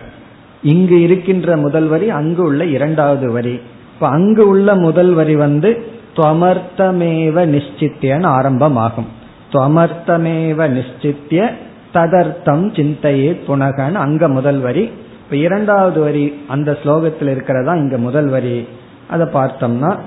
இங்கு 0.63 1.01
இருக்கின்ற 1.01 1.57
முதல் 1.57 1.87
வரி 1.87 2.09
அங்கு 2.09 2.43
உள்ள 2.43 2.65
இரண்டாவது 2.65 3.31
வரி. 3.31 3.59
இப்ப 3.93 4.07
அங்கு 4.07 4.47
உள்ள 4.47 4.75
முதல் 4.75 5.13
வரி 5.13 5.35
வந்து 5.35 5.83
துவமர்த்தமேவ 6.15 7.45
நிச்சித்தியன்னு 7.45 8.25
ஆரம்பமாகும். 8.25 9.07
துவமர்த்தமேவ 9.51 10.69
நிச்சித்திய 10.69 11.53
ததர்த்தம் 11.93 12.75
சிந்தையே 12.75 13.39
புனகன் 13.47 13.93
அங்க 13.93 14.27
முதல் 14.27 14.59
வரி. 14.59 14.91
இப்ப 15.23 15.35
இரண்டாவது 15.35 15.99
வரி 15.99 16.41
அந்த 16.47 16.77
ஸ்லோகத்தில் 16.83 17.29
இருக்கிறதா 17.29 17.73
இங்க 17.73 17.97
முதல் 17.97 18.27
வரி. 18.27 18.67
அதை 19.09 19.27
பார்த்தோம்னா 19.33 19.99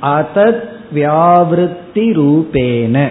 அதத் 0.00 0.74
வியாவிருத்தி 0.94 2.12
ரூபேன. 2.12 3.10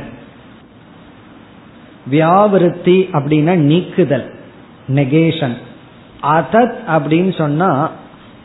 வியாவிருத்தி 2.12 3.08
அப்படின்னா 3.12 3.56
நீக்குதல் 3.56 4.34
நெகேஷன் 4.88 5.56
அதத் 6.22 6.76
அப்படின்னு 6.88 7.38
சொன்னா 7.38 7.92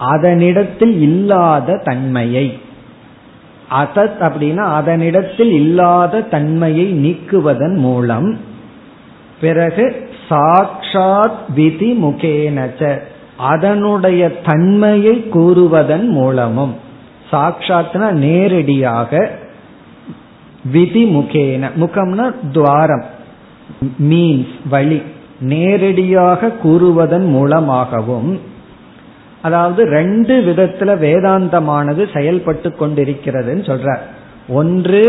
அதனிடத்தில் 0.01 1.01
இல்லாத 1.01 1.83
தன்மையை. 1.85 2.59
அதத் 3.71 4.17
அப்படின்னா 4.21 4.81
அதனிடத்தில் 4.81 5.51
இல்லாத 5.51 6.21
தன்மையை 6.21 6.93
நீக்குவதன் 6.93 7.77
மூலம் 7.77 8.39
பிறகு 9.41 10.09
சாட்சாத் 10.29 11.49
விதி 11.49 11.93
முகேனச்ச 11.93 12.99
அதனுடைய 13.37 14.41
தன்மையை 14.41 15.29
கூறுவதன் 15.35 16.09
மூலமும். 16.09 16.75
சாட்சாத்னா 17.31 18.11
நேரடியாக 18.11 19.31
விதி 20.73 21.05
முகேன 21.05 21.71
முகம்னா 21.81 22.35
துவாரம். 22.53 23.05
மீன்ஸ் 24.03 24.55
வழி. 24.71 25.03
நேரடியாக 25.41 26.51
கூறுவதன் 26.65 27.27
மூலமாகவும் 27.27 28.41
அதாவது 29.43 29.85
ரெண்டு 29.85 30.35
விதத்துல 30.41 30.91
வேதாந்தமானது 31.05 32.13
செயல்பட்டு 32.13 32.75
கொண்டிருக்கிறதுன்னு 32.81 33.63
சொல்ற. 33.71 33.99
ஒன்று 34.49 35.03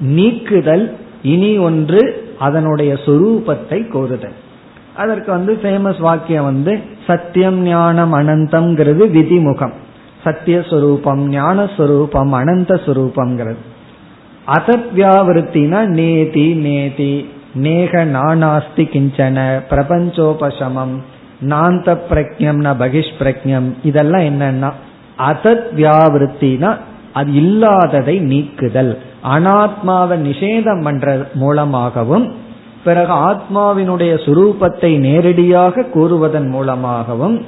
நீக்குதல் 0.00 0.96
இனி 1.22 1.58
ஒன்று 1.58 2.32
அதனுடைய 2.38 2.94
சொரூபத்தை 2.94 3.88
கோருதல். 3.88 4.36
அதற்கு 4.96 5.30
வந்து 5.32 5.58
ஃபேமஸ் 5.62 6.00
வாக்கியம் 6.00 6.44
வந்து 6.44 6.78
சத்தியம் 7.06 7.62
ஞானம் 7.62 8.14
அனந்தம்ங்கிறது 8.14 9.04
விதிமுகம். 9.16 9.74
சத்தியஸ்வரூபம் 10.24 11.22
ஞானஸ்வரூபம் 11.30 12.30
அனந்த 12.30 12.80
சுரூபம்ங்கிறது 12.86 13.62
அதத்வியாவிருத்தினா 14.46 15.84
நேதி 15.84 16.54
நேதி 16.54 17.28
நேக 17.54 18.04
நானாஸ்தி 18.04 18.84
கிஞ்சன 18.84 19.62
பிரபஞ்சோபசமம் 19.70 20.94
நாந்த 21.48 21.98
பிரக்ஞம் 22.10 22.60
ந 22.64 22.68
பகிஷ் 22.78 23.14
பிரக்ஞம் 23.18 23.72
இதெல்லாம் 23.82 24.20
என்னன்னா 24.20 24.72
அதத் 25.18 25.66
வியாவிருத்தினா 25.76 26.76
அது 27.12 27.32
இல்லாததை 27.32 28.18
நீக்குதல். 28.18 28.98
அனாத்மாவை 29.34 30.16
நிஷேதம் 30.28 30.82
பண்ற 30.82 31.26
மூலமாகவும் 31.34 32.34
பிறகு 32.84 33.12
ஆத்மாவினுடைய 33.12 34.12
சுரூபத்தை 34.26 34.98
நேரடியாக 34.98 35.84
கூறுவதன் 35.94 36.48
மூலமாகவும் 36.48 37.44